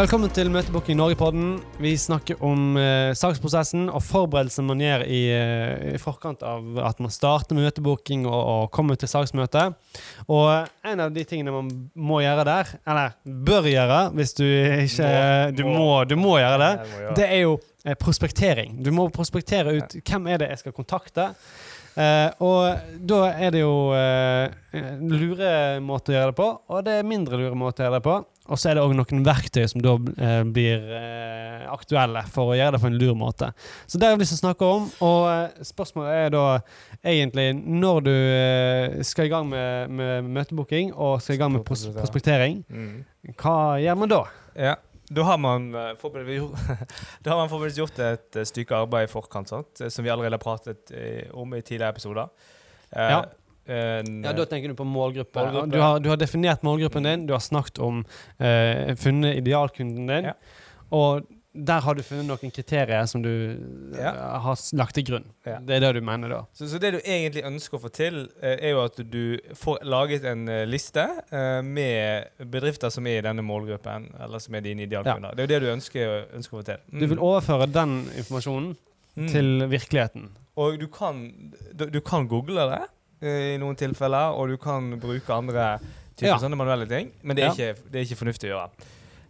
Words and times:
Velkommen 0.00 0.30
til 0.32 0.48
Møtebooking 0.48 0.96
Norge-podden. 0.96 1.48
Vi 1.76 1.90
snakker 2.00 2.38
om 2.46 2.78
eh, 2.80 3.10
saksprosessen 3.18 3.82
og 3.92 4.00
forberedelsen 4.00 4.64
man 4.64 4.80
gjør 4.80 5.02
i, 5.04 5.18
eh, 5.28 5.82
i 5.90 5.98
forkant 6.00 6.40
av 6.40 6.78
at 6.88 7.02
man 7.04 7.12
starter 7.12 7.52
med 7.52 7.66
møtebooking 7.66 8.22
og, 8.24 8.38
og 8.38 8.70
kommer 8.72 8.96
til 8.96 9.10
saksmøte. 9.12 9.66
Og 10.32 10.88
en 10.88 11.02
av 11.04 11.12
de 11.12 11.26
tingene 11.28 11.52
man 11.52 11.68
må 11.92 12.22
gjøre 12.24 12.46
der, 12.48 12.72
eller 12.88 13.18
bør 13.50 13.68
gjøre 13.68 13.98
hvis 14.16 14.32
du 14.38 14.46
ikke 14.46 15.10
Du 15.58 15.66
må, 15.68 15.90
du 16.08 16.16
må 16.16 16.38
gjøre 16.40 16.62
det. 16.62 16.72
Må. 16.94 17.12
Det 17.20 17.26
er 17.26 17.42
jo 17.42 17.58
eh, 17.84 17.98
prospektering. 18.00 18.80
Du 18.80 18.88
må 18.96 19.10
prospektere 19.12 19.82
ut 19.82 20.00
hvem 20.00 20.32
er 20.32 20.40
det 20.40 20.54
jeg 20.54 20.62
skal 20.64 20.78
kontakte. 20.80 21.28
Eh, 22.00 22.28
og 22.46 23.04
da 23.04 23.20
er 23.34 23.52
det 23.52 23.64
jo 23.64 23.90
eh, 23.98 24.48
lure 25.02 25.52
måter 25.82 26.14
å 26.14 26.16
gjøre 26.16 26.32
det 26.32 26.38
på, 26.38 26.50
og 26.70 26.84
det 26.86 27.00
er 27.00 27.08
mindre 27.08 27.40
lure 27.40 27.58
måter 27.58 27.84
å 27.84 27.88
gjøre 27.88 27.98
det 27.98 28.06
på. 28.06 28.20
Og 28.50 28.58
så 28.58 28.70
er 28.70 28.78
det 28.78 28.84
òg 28.84 28.94
noen 28.98 29.24
verktøy 29.26 29.62
som 29.70 29.82
da 29.84 29.94
eh, 30.18 30.42
blir 30.50 30.90
eh, 30.96 31.66
aktuelle 31.70 32.22
for 32.32 32.52
å 32.52 32.58
gjøre 32.58 32.74
det 32.76 32.82
på 32.82 32.90
en 32.90 32.98
lur 32.98 33.16
måte. 33.18 33.52
Så 33.86 33.98
det 33.98 34.08
har 34.08 34.16
jeg 34.16 34.22
lyst 34.24 34.34
til 34.34 34.40
å 34.40 34.44
snakke 34.44 34.70
om, 34.76 34.90
og 35.06 35.22
eh, 35.30 35.64
spørsmålet 35.70 36.18
er 36.26 36.34
da 36.34 36.44
egentlig 37.00 37.48
når 37.60 38.04
du 38.08 38.12
eh, 38.12 39.00
skal 39.06 39.28
i 39.28 39.32
gang 39.32 39.48
med, 39.50 39.94
med 39.94 40.30
møtebooking 40.34 40.94
og 40.96 41.18
skal 41.22 41.38
i 41.38 41.42
gang 41.42 41.54
med 41.54 41.66
pros 41.66 41.86
prospektering, 41.94 42.62
hva 43.38 43.58
gjør 43.82 44.00
man 44.02 44.14
da? 44.14 44.22
Ja. 44.58 44.76
Da 45.10 45.24
har 45.26 45.40
man 45.42 45.72
eh, 45.74 45.90
da 47.24 47.32
har 47.32 47.40
man 47.40 47.50
forberedt 47.50 47.78
gjort 47.78 47.98
et 48.02 48.38
eh, 48.38 48.46
stykke 48.46 48.82
arbeid 48.84 49.08
i 49.08 49.10
forkant, 49.10 49.50
sant? 49.50 49.82
som 49.86 50.06
vi 50.06 50.12
allerede 50.12 50.38
har 50.38 50.42
pratet 50.42 50.94
om 51.34 51.54
i 51.54 51.62
tidligere 51.62 51.94
episoder. 51.96 52.30
Ja. 52.90 53.22
En, 53.66 54.22
Ja, 54.24 54.32
Da 54.32 54.44
tenker 54.46 54.68
du 54.68 54.74
på 54.74 54.84
målgruppe. 54.88 55.40
Målgruppe. 55.44 55.70
Du, 55.74 55.80
har, 55.80 55.98
du 56.00 56.08
har 56.08 56.16
definert 56.16 56.62
målgruppen 56.62 57.02
din, 57.04 57.26
du 57.26 57.32
har 57.34 57.40
snakket 57.44 57.78
om 57.78 58.04
eh, 58.38 58.94
funnet 58.96 59.36
idealkunden 59.42 60.06
din, 60.06 60.24
Ja. 60.24 60.34
og 60.90 61.26
der 61.52 61.80
har 61.82 61.94
du 61.98 62.02
funnet 62.06 62.28
noen 62.28 62.52
kriterier 62.54 63.06
som 63.10 63.22
du 63.22 63.28
eh, 63.28 63.98
Ja. 63.98 64.38
har 64.38 64.56
lagt 64.78 64.94
til 64.94 65.04
grunn. 65.04 65.24
Ja. 65.44 65.58
Det 65.58 65.76
er 65.76 65.80
det 65.80 65.94
du 65.98 66.00
mener 66.06 66.28
da. 66.28 66.44
Så, 66.54 66.68
så 66.70 66.78
det 66.78 66.92
du 66.94 66.98
egentlig 67.00 67.42
ønsker 67.44 67.76
å 67.76 67.80
få 67.82 67.90
til, 67.90 68.28
eh, 68.40 68.56
er 68.68 68.70
jo 68.70 68.84
at 68.84 68.96
du 69.10 69.36
får 69.58 69.82
laget 69.84 70.24
en 70.30 70.46
eh, 70.48 70.64
liste 70.66 71.02
eh, 71.32 71.60
med 71.62 72.30
bedrifter 72.50 72.88
som 72.94 73.06
er 73.06 73.18
i 73.18 73.24
denne 73.26 73.42
målgruppen, 73.42 74.12
eller 74.22 74.38
som 74.38 74.54
er 74.54 74.60
dine 74.60 74.86
idealkunder. 74.86 75.34
Det 75.34 75.42
er 75.42 75.48
jo 75.48 75.54
det 75.56 75.60
du 75.66 75.72
ønsker, 75.74 76.14
ønsker 76.38 76.54
å 76.54 76.60
få 76.62 76.66
til. 76.70 76.78
Du 77.00 77.06
vil 77.06 77.18
overføre 77.18 77.66
den 77.70 78.04
informasjonen 78.16 78.76
Mm. 79.18 79.26
til 79.28 79.46
virkeligheten. 79.66 80.28
Og 80.56 80.76
du 80.78 80.86
kan, 80.86 81.16
du, 81.74 81.88
du 81.90 81.98
kan 82.00 82.28
google 82.30 82.62
det 82.70 82.76
eh, 82.78 82.86
i 83.22 83.56
noen 83.60 83.76
tilfeller, 83.76 84.32
og 84.36 84.48
du 84.48 84.56
kan 84.56 84.90
bruke 85.00 85.28
andre 85.34 85.78
typer 86.16 86.34
Ja. 86.34 86.38
sånne 86.38 86.56
manuelle 86.56 86.86
ting, 86.88 87.12
men 87.22 87.36
det 87.36 87.44
er, 87.44 87.48
Ja. 87.48 87.52
ikke, 87.74 87.90
det 87.90 88.00
er 88.00 88.04
ikke 88.08 88.20
fornuftig 88.24 88.50
å 88.50 88.56
gjøre. 88.56 88.70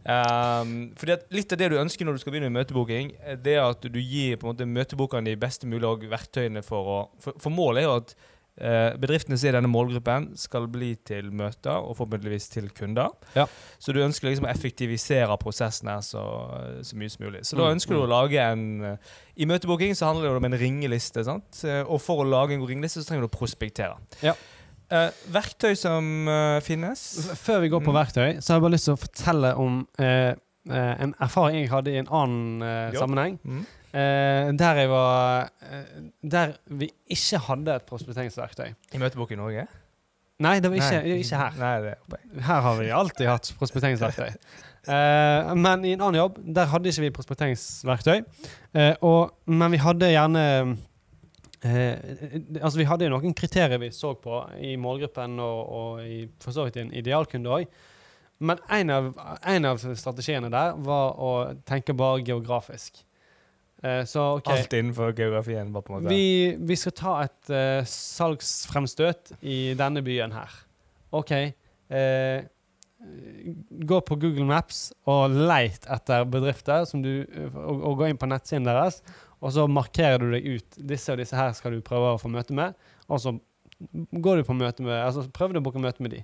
Um, 0.01 0.93
fordi 0.97 1.13
at 1.13 1.27
Litt 1.31 1.53
av 1.53 1.59
det 1.59 1.71
du 1.71 1.77
ønsker 1.77 2.07
når 2.07 2.13
du 2.17 2.19
skal 2.23 2.33
begynne 2.33 2.49
med 2.51 2.65
møtebooking, 2.65 3.13
eh, 3.23 3.37
det 3.37 3.57
er 3.59 3.67
at 3.69 3.83
du 3.83 3.99
gir 4.01 4.37
på 4.41 4.49
en 4.49 4.55
måte 4.57 4.65
møtebokerne 4.67 5.25
de 5.29 5.37
beste 5.37 5.67
mulige 5.69 6.09
verktøyene 6.09 6.63
for 6.65 6.85
å 6.89 7.09
For, 7.21 7.33
for 7.39 7.51
målet 7.51 7.83
er 7.83 7.87
jo 7.89 7.97
at 7.97 8.15
eh, 8.15 8.40
bedriftene 9.00 9.39
som 9.41 9.48
er 9.48 9.55
i 9.55 9.56
denne 9.56 9.70
målgruppen, 9.72 10.28
skal 10.36 10.66
bli 10.69 10.92
til 11.08 11.30
møter, 11.33 11.78
og 11.80 11.97
forhåpentligvis 11.97 12.48
til 12.53 12.69
kunder. 12.77 13.08
Ja. 13.34 13.47
Så 13.80 13.94
du 13.97 14.00
ønsker 14.05 14.28
liksom 14.28 14.44
å 14.47 14.50
effektivisere 14.53 15.36
prosessen 15.41 15.89
her 15.89 16.00
så, 16.05 16.22
så 16.84 16.97
mye 17.00 17.08
som 17.11 17.25
mulig. 17.25 17.41
Så 17.48 17.56
da 17.56 17.66
Mm, 17.70 17.75
ønsker 17.78 17.94
du 17.97 18.00
mm. 18.00 18.05
å 18.06 18.11
lage 18.12 18.41
en 18.44 18.64
eh, 18.84 18.97
I 19.41 19.47
møtebooking 19.48 19.94
så 19.97 20.11
handler 20.11 20.28
det 20.28 20.36
om 20.42 20.48
en 20.50 20.58
ringeliste. 20.61 21.25
sant? 21.25 21.64
Eh, 21.64 21.83
Og 21.88 22.00
for 22.05 22.20
å 22.25 22.28
lage 22.28 22.53
en 22.55 22.61
god 22.61 22.69
ringeliste 22.75 23.00
så 23.03 23.08
trenger 23.08 23.27
du 23.27 23.31
å 23.33 23.38
prospektere. 23.38 23.97
Ja. 24.22 24.34
Eh, 24.91 25.11
verktøy 25.31 25.75
som 25.78 26.27
eh, 26.28 26.61
finnes 26.66 27.00
Før 27.38 27.61
vi 27.62 27.69
går 27.70 27.81
på 27.84 27.92
Mm. 27.94 27.98
verktøy, 28.03 28.41
så 28.42 28.53
har 28.53 28.58
jeg 28.58 28.62
bare 28.69 28.75
lyst 28.77 28.88
til 28.91 28.97
å 28.97 29.00
fortelle 29.00 29.53
om 29.56 29.86
eh, 29.98 30.34
eh, 30.69 30.94
en 31.06 31.15
erfaring 31.22 31.60
jeg 31.62 31.70
hadde 31.70 31.93
i 31.94 32.00
en 32.03 32.09
annen 32.10 32.62
eh, 32.62 32.99
sammenheng. 32.99 33.38
Mm. 33.44 33.65
Eh, 33.91 34.53
der 34.55 34.77
jeg 34.78 34.87
var 34.91 35.49
uh, 35.67 36.03
Der 36.23 36.53
vi 36.67 36.87
ikke 37.11 37.39
hadde 37.49 37.75
et 37.75 37.87
prospekteringsverktøy. 37.89 38.69
I 38.95 39.01
møtebok 39.03 39.33
i 39.34 39.39
Norge? 39.39 39.65
Nei, 40.41 40.61
det 40.62 40.71
var 40.71 40.78
ikke, 40.78 41.01
Nei. 41.03 41.17
ikke 41.25 41.41
her. 41.41 41.56
Nei. 41.59 42.21
Her 42.47 42.61
har 42.65 42.77
vi 42.79 42.93
alltid 42.95 43.27
hatt 43.27 43.50
prospekteringsverktøy. 43.59 44.31
Uh, 44.87 45.50
men 45.65 45.84
i 45.84 45.97
en 45.97 46.06
annen 46.06 46.21
jobb, 46.21 46.39
der 46.47 46.71
hadde 46.71 46.93
ikke 46.93 47.09
vi 47.09 47.11
prospekteringsverktøy. 47.19 48.23
Og, 49.03 49.34
men 49.50 49.75
vi 49.75 49.83
hadde 49.83 50.15
gjerne 50.15 50.45
Altså, 51.61 52.79
vi 52.79 52.87
hadde 52.89 53.11
noen 53.12 53.34
kriterier 53.37 53.77
vi 53.83 53.91
så 53.93 54.15
på 54.17 54.39
i 54.65 54.79
målgruppen, 54.81 55.34
og, 55.45 55.59
og 55.77 56.06
i, 56.06 56.23
for 56.41 56.56
så 56.56 56.65
vidt 56.65 56.79
i 56.79 56.84
en 56.87 56.95
idealkunde 56.97 57.53
òg. 57.53 57.67
Men 58.41 58.62
en 58.73 58.95
av, 58.95 59.11
en 59.45 59.69
av 59.69 59.83
strategiene 59.83 60.49
der 60.49 60.79
var 60.81 61.21
å 61.21 61.33
tenke 61.69 61.93
bare 61.93 62.23
geografisk. 62.25 63.03
Eh, 63.83 64.05
så 64.05 64.27
okay. 64.37 64.61
Alt 64.61 64.77
innenfor 64.77 65.13
geografien. 65.17 65.73
Bare 65.73 65.87
på 65.87 65.95
en 65.95 66.05
måte. 66.05 66.15
Vi, 66.15 66.57
vi 66.69 66.77
skal 66.77 66.97
ta 66.97 67.17
et 67.25 67.53
uh, 67.53 67.81
salgsfremstøt 67.89 69.35
i 69.41 69.61
denne 69.79 70.03
byen 70.05 70.35
her. 70.37 70.57
OK. 71.17 71.35
Uh, 71.91 72.45
gå 73.89 74.01
på 74.05 74.19
Google 74.21 74.45
Maps 74.45 74.91
og 75.09 75.33
leit 75.33 75.87
etter 75.89 76.27
bedrifter, 76.29 76.85
som 76.85 77.01
du, 77.01 77.25
og, 77.55 77.77
og 77.79 78.03
gå 78.03 78.11
inn 78.11 78.21
på 78.21 78.29
nettsiden 78.29 78.69
deres. 78.69 79.01
Og 79.41 79.55
så 79.57 79.65
markerer 79.71 80.21
du 80.21 80.35
deg 80.35 80.49
ut. 80.59 80.83
Disse 80.91 81.15
og 81.15 81.23
disse 81.23 81.39
her 81.39 81.55
skal 81.57 81.73
du 81.73 81.85
prøve 81.85 82.12
å 82.12 82.21
få 82.21 82.29
møte 82.33 82.57
med. 82.57 82.77
Og 83.09 83.23
så 83.23 83.33
går 83.81 84.41
du 84.41 84.45
på 84.45 84.57
møte 84.59 84.85
med 84.85 84.93
Altså 84.93 85.25
prøver 85.33 85.57
du 85.57 85.62
å 85.62 85.65
booke 85.65 85.81
møte 85.81 86.05
med 86.05 86.12
de. 86.12 86.21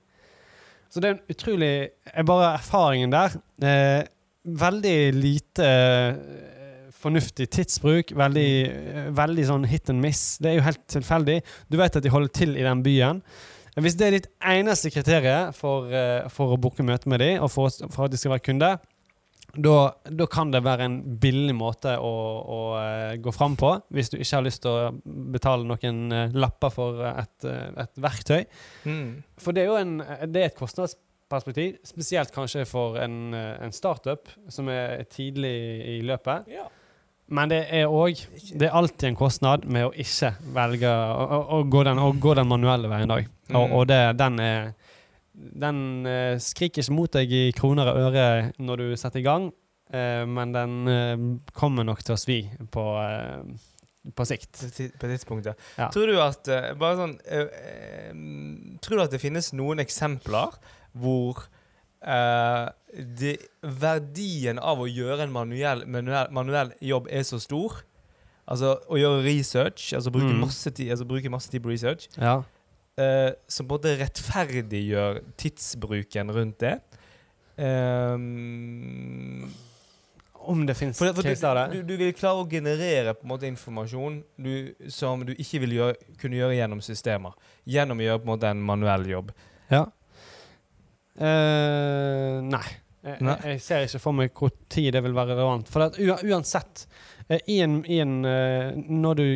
Så 0.93 1.01
det 1.01 1.09
er 1.09 1.15
en 1.17 1.33
utrolig 1.33 1.73
er 2.13 2.27
Bare 2.29 2.53
erfaringen 2.59 3.15
der. 3.15 3.39
Eh, 3.65 4.03
veldig 4.45 4.99
lite 5.17 5.67
eh, 5.67 6.66
fornuftig 7.01 7.49
tidsbruk. 7.55 8.15
Veldig, 8.17 8.49
veldig 9.17 9.45
sånn 9.51 9.69
hit 9.71 9.93
and 9.93 10.03
miss. 10.03 10.25
Det 10.43 10.53
er 10.53 10.59
jo 10.61 10.67
helt 10.67 10.83
tilfeldig. 10.93 11.41
Du 11.71 11.79
vet 11.81 11.99
at 11.99 12.05
de 12.05 12.13
holder 12.13 12.35
til 12.35 12.57
i 12.57 12.67
den 12.67 12.83
byen. 12.87 13.23
Hvis 13.77 13.97
det 14.01 14.07
er 14.07 14.15
ditt 14.15 14.29
eneste 14.41 14.89
kriterium 14.89 15.53
for, 15.53 15.91
eh, 15.93 16.27
for 16.33 16.55
å 16.55 16.61
booke 16.61 16.85
møte 16.87 17.11
med 17.13 17.21
dem, 17.21 17.43
og 17.45 17.51
for, 17.53 17.73
for 17.93 18.07
at 18.07 18.15
de 18.15 18.21
skal 18.21 18.33
være 18.33 18.47
kunde, 18.47 18.71
da, 19.57 20.27
kan 20.33 20.51
det 20.53 20.63
være 20.65 20.87
en 20.89 20.97
billig 21.21 21.55
måte 21.57 21.93
å, 22.01 22.13
å 22.57 22.61
eh, 22.81 23.17
gå 23.21 23.33
fram 23.37 23.57
på, 23.61 23.75
hvis 23.93 24.13
du 24.13 24.17
ikke 24.17 24.39
har 24.39 24.47
lyst 24.47 24.63
til 24.65 24.73
å 24.73 25.19
betale 25.33 25.69
noen 25.69 26.01
eh, 26.13 26.33
lapper 26.37 26.73
for 26.73 27.05
et, 27.11 27.49
et 27.85 28.01
verktøy. 28.01 28.47
Mm. 28.89 29.11
For 29.45 29.57
det 29.57 29.67
er 29.67 29.71
jo 29.71 29.77
en, 29.83 29.95
det 30.25 30.41
er 30.41 30.49
et 30.49 30.57
kostnadsperspektiv, 30.57 31.77
spesielt 31.85 32.33
kanskje 32.33 32.65
for 32.69 32.97
en, 33.03 33.37
en 33.37 33.77
startup 33.77 34.33
som 34.49 34.73
er 34.73 35.05
tidlig 35.13 35.57
i 35.99 36.01
løpet. 36.01 36.49
Ja. 36.57 36.65
Men 37.29 37.51
det 37.51 37.63
er 37.75 37.89
òg 37.91 38.21
Det 38.55 38.69
er 38.69 38.75
alltid 38.79 39.09
en 39.09 39.17
kostnad 39.19 39.65
med 39.67 39.89
å 39.89 39.93
ikke 39.99 40.29
velge 40.55 40.87
å, 40.91 41.25
å, 41.27 41.39
å, 41.57 41.63
gå, 41.67 41.81
den, 41.89 41.99
å 41.99 42.13
gå 42.23 42.35
den 42.39 42.47
manuelle 42.47 42.89
veien 42.93 43.11
òg. 43.11 43.27
Og, 43.51 43.55
Mm. 43.67 43.73
og 43.79 43.87
det, 43.87 44.01
den 44.19 44.39
er 44.43 44.73
Den 45.63 46.07
eh, 46.07 46.39
skriker 46.43 46.83
ikke 46.83 46.95
mot 46.97 47.13
deg 47.13 47.31
i 47.33 47.43
kroner 47.55 47.91
og 47.93 47.99
øre 48.09 48.53
når 48.59 48.77
du 48.81 48.87
setter 48.97 49.21
i 49.21 49.27
gang, 49.27 49.51
eh, 49.93 50.25
men 50.27 50.55
den 50.55 50.77
eh, 50.89 51.25
kommer 51.53 51.85
nok 51.85 52.01
til 52.03 52.15
å 52.15 52.19
svi 52.19 52.39
på, 52.73 52.85
eh, 53.03 54.11
på 54.17 54.27
sikt. 54.27 54.63
På 54.99 55.11
tidspunkt, 55.11 55.47
ja. 55.77 55.91
Tror 55.93 56.07
du 56.09 56.17
at 56.23 56.49
eh, 56.49 56.71
Bare 56.79 56.97
sånn 57.03 57.15
eh, 57.27 57.53
eh, 57.61 58.15
Tror 58.81 58.97
du 58.97 59.05
at 59.05 59.13
det 59.15 59.21
finnes 59.23 59.53
noen 59.53 59.83
eksempler 59.85 60.57
hvor 60.97 61.45
eh, 62.03 62.69
det, 63.21 63.37
verdien 63.63 64.59
av 64.59 64.79
å 64.81 64.87
gjøre 64.89 65.23
en 65.27 65.33
manuell, 65.33 65.85
manuell, 65.87 66.29
manuell 66.33 66.73
jobb 66.81 67.09
er 67.11 67.23
så 67.29 67.39
stor? 67.43 67.83
Altså 68.47 68.77
å 68.89 68.99
gjøre 69.01 69.25
research, 69.27 69.93
altså 69.97 70.11
bruke, 70.15 70.31
Mm. 70.33 70.39
masse, 70.45 70.71
tid, 70.71 70.91
altså 70.95 71.05
bruke 71.09 71.31
masse 71.31 71.51
tid 71.51 71.63
på 71.65 71.69
research, 71.73 72.09
Ja. 72.17 72.43
uh, 72.99 73.31
som 73.49 73.67
både 73.67 73.97
rettferdiggjør 73.99 75.23
tidsbruken 75.37 76.31
rundt 76.33 76.59
det. 76.61 76.81
Um, 78.17 79.51
Om 80.47 80.67
det 80.67 80.77
fins 80.77 80.99
caser 81.01 81.49
av 81.49 81.71
du, 81.71 81.77
det. 81.77 81.83
du, 81.83 81.97
du 81.97 82.05
vil 82.05 82.13
klare 82.15 82.43
å 82.45 82.47
generere 82.49 83.15
på 83.19 83.25
en 83.27 83.31
måte 83.33 83.49
informasjon 83.51 84.21
du, 84.39 84.75
som 84.93 85.25
du 85.27 85.33
ikke 85.35 85.59
vil 85.65 85.73
gjøre, 85.81 85.97
kunne 86.21 86.39
gjøre 86.39 86.55
gjennom 86.61 86.83
systemer. 86.85 87.35
Gjennom 87.67 87.99
å 87.99 88.07
gjøre 88.07 88.21
på 88.23 88.29
en 88.29 88.33
måte 88.37 88.51
en 88.55 88.63
manuell 88.63 89.09
jobb. 89.11 89.33
Ja. 89.73 89.87
Eh, 91.17 92.41
nei. 92.45 92.67
Jeg, 93.07 93.21
Nei. 93.23 93.37
jeg, 93.53 93.61
ser 93.63 93.85
ikke 93.87 94.01
for 94.03 94.19
meg 94.19 94.33
hvor 94.35 94.51
tid 94.73 94.89
det 94.97 95.03
vil 95.05 95.15
være 95.15 95.37
relevant. 95.37 95.69
For 95.71 95.95
uansett, 96.27 96.87
eh, 97.29 97.45
en, 97.61 97.79
en, 97.85 98.17
eh, 98.27 98.73
når 98.75 99.21
du 99.21 99.27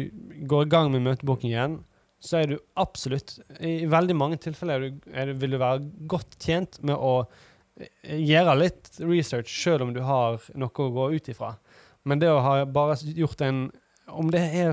går 0.51 0.67
i 0.67 0.73
gang 0.73 0.91
med 0.91 1.05
møtebookingen, 1.07 1.79
så 2.21 2.41
er 2.43 2.51
du 2.51 2.57
absolutt 2.77 3.39
I 3.65 3.87
veldig 3.89 4.17
mange 4.19 4.37
tilfeller 4.43 4.75
er 4.75 4.83
du, 4.91 4.99
er 5.15 5.31
du, 5.31 5.39
vil 5.41 5.55
du 5.55 5.61
være 5.63 5.87
godt 6.11 6.35
tjent 6.43 6.77
med 6.85 6.99
å 6.99 7.23
gjøre 8.05 8.59
litt 8.61 8.91
research, 8.99 9.55
selv 9.63 9.87
om 9.87 9.95
du 9.95 10.03
har 10.05 10.43
noe 10.59 10.85
å 10.85 10.91
gå 10.93 11.07
ut 11.15 11.31
ifra. 11.33 11.55
Men 12.05 12.21
det 12.21 12.29
å 12.33 12.43
ha 12.45 12.59
bare 12.69 12.99
gjort 13.17 13.41
en 13.47 13.69
Om 14.13 14.31
det 14.31 14.41
er 14.55 14.73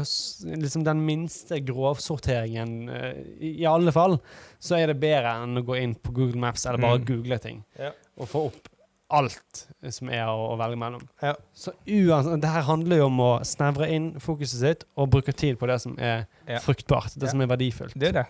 liksom 0.57 0.84
den 0.84 1.01
minste 1.06 1.60
grovsorteringen, 1.66 2.89
eh, 2.89 3.19
i, 3.39 3.66
alle 3.66 3.92
fall, 3.92 4.18
så 4.60 4.78
er 4.80 4.88
det 4.92 5.00
bedre 5.01 5.36
enn 5.44 5.57
å 5.60 5.63
gå 5.66 5.78
inn 5.81 5.95
på 5.95 6.13
Google 6.13 6.39
Maps 6.42 6.66
eller 6.66 6.80
bare 6.81 7.00
Mm. 7.00 7.06
google 7.06 7.38
ting 7.39 7.63
Ja. 7.80 7.92
og 8.18 8.28
få 8.28 8.45
opp 8.48 8.68
alt 9.10 9.68
som 9.89 10.10
er 10.10 10.25
å, 10.28 10.54
å 10.54 10.57
velge 10.60 10.75
mellom. 10.78 11.07
Ja. 11.22 11.34
Så 11.56 11.72
uansett, 11.88 12.42
det 12.42 12.50
her 12.50 12.62
handler 12.62 12.98
jo 12.98 13.06
om 13.06 13.18
å 13.19 13.39
snevre 13.45 13.88
inn 13.89 14.13
fokuset 14.19 14.60
sitt 14.60 14.84
og 14.98 15.10
bruke 15.10 15.31
tid 15.34 15.57
på 15.60 15.68
det 15.68 15.80
som 15.81 15.95
er 16.00 16.25
Ja. 16.48 16.60
fruktbart, 16.60 17.13
det 17.16 17.24
Ja. 17.24 17.30
som 17.31 17.42
er 17.42 17.48
verdifullt. 17.48 17.94
Det 17.98 18.10
er 18.10 18.12
det. 18.24 18.25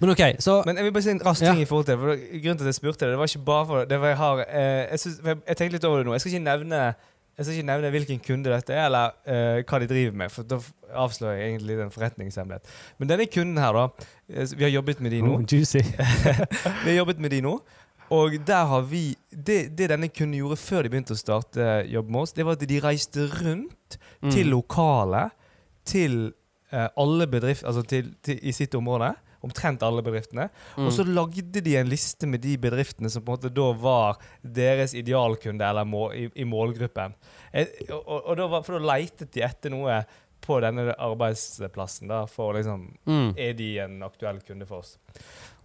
Men 0.00 0.10
OK, 0.10 0.36
så 0.38 0.64
Men 0.64 0.76
jeg 0.76 0.84
vil 0.84 0.92
bare 0.92 1.02
si 1.02 1.10
en 1.10 1.18
rask 1.18 1.42
Ja. 1.42 1.52
ting 1.52 1.60
i 1.62 1.64
forhold 1.64 1.86
til 1.86 1.96
det. 1.96 2.00
For 2.00 2.16
grunnen 2.40 2.58
til 2.58 2.68
at 2.68 2.74
jeg 2.74 2.80
spurte 2.80 2.98
det, 3.00 3.10
det 3.10 3.18
var 3.18 3.26
ikke 3.26 3.44
bare 3.44 3.66
for 3.66 3.84
det 3.84 4.00
var 4.00 4.06
jeg 4.08 4.16
har 4.16 4.38
eh, 4.48 4.86
jeg, 4.90 4.98
synes, 5.00 5.20
jeg 5.46 5.56
tenkte 5.56 5.72
litt 5.72 5.84
over 5.84 5.98
det 5.98 6.06
nå. 6.06 6.12
Jeg 6.12 6.20
skal 6.20 6.32
ikke 6.32 6.44
nevne 6.44 6.94
jeg 7.36 7.44
skal 7.44 7.54
ikke 7.56 7.66
nevne 7.68 7.90
hvilken 7.92 8.20
kunde 8.24 8.50
dette 8.52 8.72
er, 8.72 8.86
eller 8.88 9.12
uh, 9.28 9.62
hva 9.68 9.80
de 9.82 9.88
driver 9.90 10.14
med. 10.16 10.30
For 10.32 10.42
da 10.48 10.56
avslører 10.96 11.36
jeg 11.36 11.50
egentlig 11.50 11.76
den 11.76 11.86
en 11.90 11.92
forretningshemmelighet. 11.92 12.70
Men 12.98 13.10
denne 13.10 13.26
kunden 13.28 13.58
her, 13.60 13.72
da. 13.76 14.06
eh, 14.32 14.46
Vi 14.56 14.64
har 14.64 14.70
jobbet 14.72 15.00
med 15.04 15.10
de 15.12 15.20
nå. 15.22 15.34
oh, 15.36 15.42
Juicy. 15.52 15.82
Vi 16.84 16.88
har 16.90 16.96
jobbet 17.02 17.20
med 17.20 17.30
de 17.36 17.40
nå. 17.44 17.58
Og 18.14 18.36
der 18.46 18.64
har 18.70 18.84
vi 18.86 19.16
Det, 19.34 19.76
det 19.76 19.88
denne 19.90 20.06
kunden 20.08 20.38
gjorde 20.38 20.56
før 20.56 20.82
de 20.86 20.90
begynte 20.92 21.16
å 21.16 21.18
starte 21.18 21.64
jobb 21.90 22.08
med 22.14 22.20
oss, 22.22 22.32
det 22.36 22.44
var 22.46 22.54
at 22.54 22.62
de 22.68 22.80
reiste 22.80 23.26
rundt 23.42 23.98
Mm. 24.22 24.30
til 24.32 24.46
lokalet, 24.48 25.30
til 25.84 26.14
uh, 26.72 26.86
alle 26.96 27.26
bedrifter 27.28 27.66
Altså 27.68 27.82
til, 27.82 28.14
til, 28.24 28.38
i 28.42 28.52
sitt 28.52 28.74
område. 28.74 29.10
Omtrent 29.46 29.84
alle 29.86 30.04
bedriftene. 30.04 30.48
Mm. 30.76 30.84
Og 30.88 30.92
så 30.96 31.06
lagde 31.06 31.62
de 31.62 31.76
en 31.78 31.90
liste 31.90 32.28
med 32.28 32.42
de 32.44 32.56
bedriftene 32.60 33.10
som 33.12 33.24
på 33.24 33.32
en 33.32 33.38
måte 33.38 33.54
da 33.54 33.70
var 33.80 34.20
deres 34.42 34.94
idealkunde 34.98 35.66
eller 35.66 35.88
må, 35.88 36.08
i, 36.16 36.28
i 36.34 36.46
målgruppen. 36.48 37.16
Eh, 37.52 37.72
og, 37.90 38.14
og, 38.18 38.32
da 38.40 38.50
var, 38.52 38.66
for 38.66 38.78
da 38.78 38.94
leitet 38.94 39.34
de 39.36 39.44
etter 39.46 39.74
noe 39.74 40.02
på 40.46 40.58
denne 40.62 40.92
arbeidsplassen 40.92 42.10
da, 42.10 42.20
for 42.30 42.54
liksom 42.56 42.86
mm. 43.08 43.30
er 43.40 43.56
de 43.58 43.70
en 43.82 43.96
aktuell 44.06 44.38
kunde 44.46 44.68
for 44.68 44.84
oss. 44.84 44.94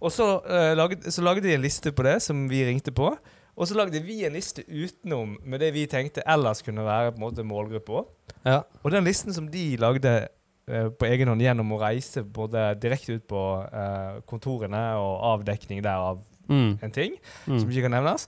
Og 0.02 0.10
så, 0.10 0.26
uh, 0.42 0.72
laget, 0.78 1.06
så 1.14 1.22
lagde 1.22 1.44
de 1.44 1.54
en 1.54 1.62
liste 1.62 1.92
på 1.94 2.06
det, 2.06 2.16
som 2.24 2.48
vi 2.50 2.64
ringte 2.66 2.94
på. 2.94 3.12
Og 3.52 3.68
så 3.68 3.76
lagde 3.76 4.00
vi 4.02 4.22
en 4.24 4.34
liste 4.34 4.64
utenom 4.66 5.36
med 5.44 5.60
det 5.60 5.72
vi 5.76 5.84
tenkte 5.90 6.24
ellers 6.26 6.64
kunne 6.64 6.86
være 6.86 7.12
på 7.12 7.20
en 7.20 7.26
måte 7.26 7.44
målgruppe 7.46 8.00
òg. 8.00 8.38
Ja. 8.48 8.62
Og 8.82 8.94
den 8.94 9.04
listen 9.06 9.34
som 9.36 9.50
de 9.52 9.66
lagde 9.78 10.12
eh, 10.24 10.30
på 10.66 11.06
egen 11.08 11.28
hånd 11.28 11.40
gjennom 11.42 11.72
å 11.74 11.80
reise 11.80 12.22
både 12.22 12.74
direkte 12.80 13.16
ut 13.18 13.24
på 13.28 13.40
eh, 13.72 14.20
kontorene 14.30 14.82
og 14.96 15.20
avdekning 15.40 15.82
der 15.82 15.96
av 15.96 16.20
Mm. 16.48 16.78
en 16.82 16.90
ting, 16.90 17.12
Mm. 17.46 17.60
som 17.60 17.68
ikke 17.70 17.82
kan 17.82 17.90
nevnes, 17.92 18.26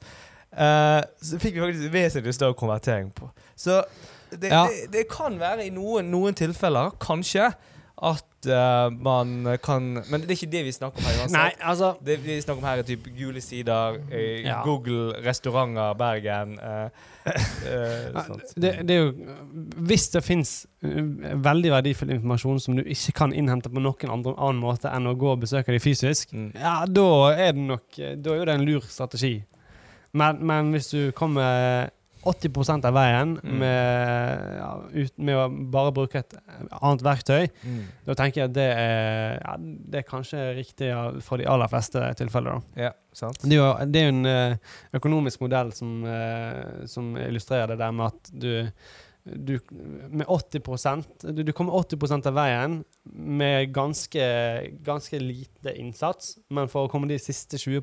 eh, 0.56 1.02
så 1.20 1.38
fikk 1.42 1.54
vi 1.54 1.60
faktisk 1.60 1.90
vesentlig 1.92 2.34
større 2.34 2.54
konvertering 2.54 3.10
på. 3.12 3.28
Så 3.56 3.82
det, 4.30 4.50
Ja. 4.50 4.66
det, 4.66 4.92
det 4.92 5.08
kan 5.10 5.36
være 5.38 5.66
i 5.66 5.70
noen, 5.70 6.10
noen 6.10 6.32
tilfeller, 6.34 6.90
kanskje, 7.00 7.52
at 8.02 8.46
uh, 8.50 8.90
man 8.90 9.58
kan 9.62 9.82
Men 10.10 10.20
det 10.20 10.30
er 10.30 10.34
ikke 10.34 10.50
det 10.50 10.64
vi 10.66 10.72
snakker 10.74 10.98
om 10.98 11.04
her 11.06 11.20
uansett. 11.22 11.36
Nei, 11.36 11.50
altså 11.62 11.92
Det 12.04 12.16
vi 12.24 12.40
snakker 12.42 12.62
om 12.62 12.66
her, 12.66 12.82
er 12.82 12.88
typ 12.88 13.06
gule 13.18 13.40
sider, 13.40 13.98
uh, 14.10 14.40
Ja. 14.44 14.62
Google 14.64 15.14
restauranter 15.24 15.94
Bergen 15.94 16.58
uh, 16.58 16.88
eh, 17.24 18.18
det, 18.56 18.72
det 18.88 18.96
er 18.96 18.98
jo 18.98 19.12
Hvis 19.86 20.08
det 20.12 20.24
fins 20.24 20.66
veldig 20.82 21.70
verdifull 21.70 22.10
informasjon 22.16 22.60
som 22.60 22.76
du 22.76 22.82
ikke 22.82 23.14
kan 23.22 23.32
innhente 23.32 23.70
på 23.70 23.80
noen 23.80 24.10
andre, 24.10 24.34
annen 24.36 24.60
måte 24.60 24.90
enn 24.90 25.08
å 25.08 25.14
gå 25.16 25.30
og 25.32 25.40
besøke 25.46 25.72
dem 25.72 25.80
fysisk, 25.80 26.32
Mm. 26.34 26.50
ja, 26.58 26.84
da 26.86 27.08
er 27.32 27.52
det 27.54 27.62
nok 27.62 27.96
Da 27.96 28.32
er 28.32 28.40
jo 28.40 28.44
det 28.48 28.54
en 28.54 28.64
lur 28.66 28.80
strategi. 28.88 29.44
Men, 30.12 30.40
men 30.46 30.72
hvis 30.74 30.90
du 30.90 31.12
kommer 31.12 31.90
80% 32.26 32.84
av 32.88 32.94
veien 32.96 33.34
Mm. 33.42 33.58
med, 33.58 34.58
ja, 34.58 34.70
ut, 34.94 35.12
med 35.18 35.36
å 35.36 35.44
bare 35.70 35.92
bruke 35.92 36.18
et 36.22 36.34
annet 36.80 37.02
verktøy, 37.04 37.48
Mm. 37.64 37.84
da 38.06 38.14
tenker 38.14 38.40
jeg 38.42 38.48
at 38.50 38.52
det 38.54 38.68
er, 38.76 39.38
ja, 39.44 39.56
det 39.58 39.98
er 40.02 40.08
kanskje 40.08 40.54
riktig 40.56 40.88
ja, 40.88 41.10
for 41.20 41.36
de 41.38 41.46
aller 41.46 41.68
fleste 41.68 42.00
tilfeller. 42.16 42.60
da. 42.76 42.82
Ja, 42.88 42.90
sant? 43.12 43.38
Det 43.42 43.52
er 43.52 43.60
jo 43.62 43.86
det 43.86 44.00
er 44.02 44.10
jo 44.10 44.14
en 44.16 44.26
eh, 44.26 44.56
økonomisk 44.94 45.40
modell 45.40 45.72
som, 45.72 46.04
eh, 46.04 46.86
som 46.86 47.16
illustrerer 47.16 47.68
det 47.74 47.78
der 47.78 47.92
med 47.92 48.06
at 48.06 48.30
du, 48.32 48.70
du 49.24 49.58
med 50.10 50.26
80 50.28 51.06
du, 51.32 51.42
du 51.42 51.52
kommer 51.52 51.72
80% 51.72 52.26
av 52.28 52.34
veien 52.36 52.74
med 53.04 53.72
ganske, 53.72 54.26
ganske 54.84 55.18
lite 55.18 55.72
innsats, 55.80 56.34
men 56.52 56.68
for 56.68 56.84
å 56.84 56.90
komme 56.92 57.08
de 57.08 57.16
siste 57.18 57.56
20 57.56 57.80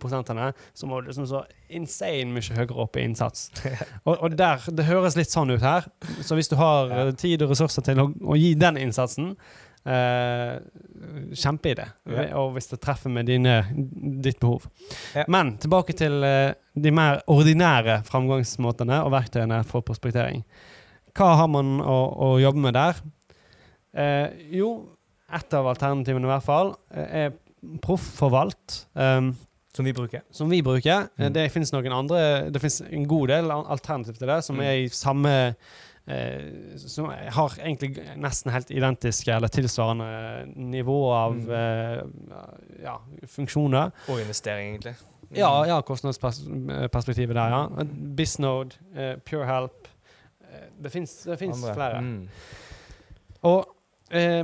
så 0.74 0.90
må 0.90 1.02
du 1.02 1.10
liksom 1.10 1.26
så 1.30 1.42
insane 1.70 2.30
mye 2.30 2.58
høyere 2.60 2.78
opp 2.86 2.98
i 2.98 3.08
innsats. 3.08 3.50
og, 4.08 4.16
og 4.20 4.38
der, 4.38 4.62
Det 4.70 4.86
høres 4.86 5.18
litt 5.18 5.34
sånn 5.34 5.50
ut 5.56 5.66
her, 5.66 5.90
så 6.22 6.38
hvis 6.38 6.52
du 6.52 6.56
har 6.62 6.92
Ja. 6.92 7.08
eh, 7.08 7.16
tid 7.18 7.42
og 7.42 7.56
ressurser 7.56 7.86
til 7.90 8.00
å, 8.04 8.10
å 8.22 8.38
gi 8.38 8.54
den 8.60 8.78
innsatsen 8.78 9.34
eh, 9.86 10.60
Kjempeidé. 11.34 11.88
Ja. 12.06 12.28
Og 12.42 12.54
hvis 12.56 12.70
det 12.70 12.82
treffer 12.84 13.10
med 13.14 13.26
dine, 13.30 13.64
ditt 14.22 14.40
behov. 14.42 14.68
Ja. 15.16 15.26
Men 15.32 15.56
tilbake 15.62 15.96
til 15.98 16.22
eh, 16.28 16.54
de 16.78 16.94
mer 16.94 17.24
ordinære 17.32 18.02
framgangsmåtene 18.10 19.02
og 19.06 19.14
verktøyene 19.16 19.64
for 19.68 19.86
prospektering. 19.86 20.46
Hva 21.18 21.36
har 21.42 21.48
man 21.52 21.80
å, 21.82 21.98
å 22.18 22.40
jobbe 22.42 22.60
med 22.64 22.74
der? 22.74 22.96
Eh, 23.94 24.30
jo, 24.58 24.72
ett 25.34 25.54
av 25.54 25.68
alternativene 25.68 26.28
i 26.28 26.32
hvert 26.32 26.46
fall 26.48 26.74
eh, 26.96 27.26
er 27.26 27.32
proffforvalt. 27.84 28.86
Um, 28.96 29.34
Som 29.74 29.86
vi 29.88 29.94
bruker. 29.96 30.22
som 30.32 30.50
vi 30.50 30.62
bruker. 30.62 31.08
Eh, 31.18 31.28
Mm. 31.30 31.34
Det 31.34 31.52
finnes 31.52 31.72
noen 31.72 31.94
andre 31.96 32.50
Det 32.52 32.60
fins 32.62 32.82
en 32.82 33.06
god 33.08 33.28
del 33.30 33.52
alternativ 33.52 34.18
til 34.18 34.28
det, 34.28 34.44
som 34.44 34.56
Mm. 34.58 34.64
er 34.66 34.74
i 34.74 34.88
samme 34.90 35.56
eh, 36.08 36.78
Som 36.78 37.06
har 37.10 37.50
egentlig 37.60 37.96
nesten 38.18 38.52
helt 38.52 38.70
identiske 38.72 39.32
eller 39.36 39.48
tilsvarende 39.48 40.46
nivå 40.56 41.12
av 41.14 41.36
Mm. 41.36 41.52
eh, 41.52 42.04
ja, 42.84 42.98
funksjoner. 43.28 43.92
Og 44.10 44.20
investering, 44.20 44.74
egentlig. 44.76 44.96
Mm. 45.32 45.38
Ja, 45.38 45.64
ja 45.66 45.82
kostnadsperspektivet 45.82 47.36
der, 47.36 47.50
ja. 47.50 47.68
Bisnode, 48.18 48.76
eh, 48.96 49.16
PureHelp 49.26 49.88
eh, 49.88 49.90
Det 50.82 50.92
fins 50.94 51.64
flere. 51.76 52.02
Mm. 52.02 52.28
Og 53.48 53.66
eh, 54.12 54.44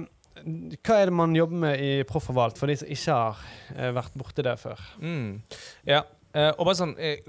hva 0.86 0.98
er 1.02 1.10
det 1.10 1.14
man 1.18 1.36
jobber 1.36 1.58
med 1.64 1.82
i 1.82 1.92
Proffforvalt, 2.08 2.58
for 2.60 2.70
de 2.70 2.76
som 2.78 2.90
ikke 2.94 3.14
har 3.18 3.40
eh, 3.76 3.92
vært 3.98 4.18
borti 4.18 4.46
det 4.46 4.58
før? 4.62 4.82
Mm. 5.02 5.40
Ja. 5.90 6.04
eh, 6.34 6.52
og 6.58 6.66
bare 6.70 6.78
sånn 6.78 6.94
eh, 7.02 7.24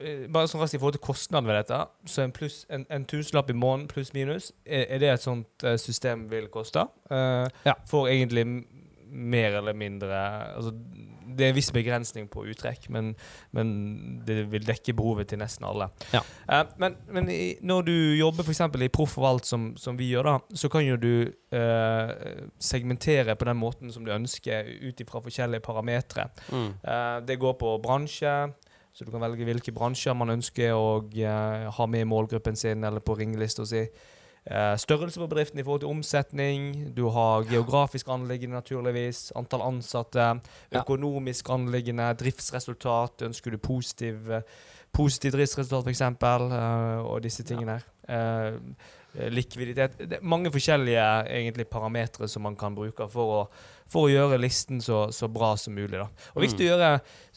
eh, 0.00 0.24
Bare 0.30 0.50
sånn 0.50 0.62
raskt 0.62 0.74
i 0.74 0.80
forhold 0.82 0.98
til 0.98 1.04
kostnaden 1.06 1.46
ved 1.50 1.60
dette. 1.60 1.78
Så 2.10 2.22
en, 2.24 2.34
pluss, 2.34 2.64
en, 2.74 2.86
en 2.90 3.06
tusenlapp 3.08 3.50
i 3.50 3.56
måneden 3.58 3.88
pluss 3.90 4.12
minus, 4.14 4.50
er, 4.66 4.86
er 4.96 5.02
det 5.02 5.12
et 5.14 5.24
sånt 5.26 5.66
eh, 5.66 5.78
system 5.78 6.26
vil 6.32 6.50
koste? 6.54 6.86
Eh, 7.10 7.46
Ja. 7.66 7.74
For 7.90 8.10
egentlig 8.10 8.46
mer 9.08 9.54
eller 9.62 9.72
mindre 9.78 10.18
altså, 10.56 10.74
Det 11.28 11.46
er 11.46 11.52
en 11.52 11.58
viss 11.58 11.70
begrensning 11.74 12.28
på 12.32 12.44
uttrekk, 12.48 12.88
men, 12.94 13.12
men 13.56 13.72
det 14.26 14.40
vil 14.52 14.66
dekke 14.66 14.94
behovet 14.96 15.30
til 15.32 15.42
nesten 15.42 15.66
alle. 15.68 15.90
Ja. 16.14 16.22
Uh, 16.48 16.64
men 16.80 16.96
men 17.12 17.28
i, 17.32 17.56
når 17.62 17.88
du 17.88 17.94
jobber 18.18 18.46
f.eks. 18.46 18.62
i 18.64 18.90
Proff 18.92 19.18
og 19.20 19.28
alt 19.28 19.48
som, 19.48 19.70
som 19.80 19.98
vi 19.98 20.10
gjør, 20.12 20.30
da, 20.30 20.56
så 20.56 20.70
kan 20.72 20.86
jo 20.86 20.96
du 21.00 21.12
uh, 21.54 22.12
segmentere 22.58 23.36
på 23.38 23.48
den 23.48 23.60
måten 23.60 23.92
som 23.92 24.06
du 24.06 24.12
ønsker, 24.14 24.68
ut 24.88 25.00
ifra 25.02 25.22
forskjellige 25.24 25.64
parametere. 25.64 26.28
Eh, 26.52 27.18
det 27.26 27.38
går 27.40 27.54
på 27.60 27.72
bransje, 27.82 28.34
så 28.92 29.04
du 29.04 29.10
kan 29.12 29.22
velge 29.22 29.46
hvilke 29.46 29.72
bransjer 29.74 30.16
man 30.16 30.34
ønsker 30.34 30.74
å 30.74 31.00
ha 31.76 31.86
med 31.90 32.04
i 32.04 32.08
målgruppen 32.08 32.56
sin, 32.58 32.84
eller 32.84 33.04
på 33.04 33.16
ringelista 33.18 33.66
si. 33.68 33.84
Eh, 34.48 34.76
størrelse 34.80 35.20
på 35.20 35.28
bedriften 35.28 35.60
i 35.60 35.62
forhold 35.66 35.80
til 35.84 35.92
omsetning. 35.92 36.94
Du 36.96 37.08
har 37.12 37.44
geografisk 37.50 38.08
anliggende, 38.08 38.56
naturligvis. 38.56 39.32
Antall 39.36 39.66
ansatte. 39.66 40.40
Økonomisk 40.72 41.50
anliggende. 41.50 42.14
Driftsresultat. 42.14 43.22
Ønsker 43.28 43.50
du 43.50 43.58
positiv, 43.58 44.30
eh, 44.30 44.42
positiv 44.92 45.32
driftsresultat, 45.32 45.84
f.eks., 45.86 46.02
uh, 46.02 47.12
og 47.12 47.22
disse 47.22 47.44
tingene 47.44 47.78
her. 47.78 47.86
Eh, 48.08 48.54
eh, 49.14 49.32
likviditet. 49.32 49.98
Det 49.98 50.16
er 50.18 50.24
mange 50.24 50.50
forskjellige 50.52 51.02
egentlig 51.28 51.66
parametere 51.68 52.28
som 52.28 52.42
man 52.42 52.56
kan 52.56 52.74
bruke 52.74 53.08
for 53.12 53.32
å, 53.34 53.40
for 53.88 54.06
å 54.06 54.12
gjøre 54.12 54.38
listen 54.40 54.80
så, 54.84 55.08
så 55.12 55.28
bra 55.28 55.54
som 55.60 55.76
mulig. 55.76 55.98
Da. 55.98 56.06
Og 56.34 56.46
viktig 56.46 56.64
å 56.64 56.70
gjøre 56.70 56.92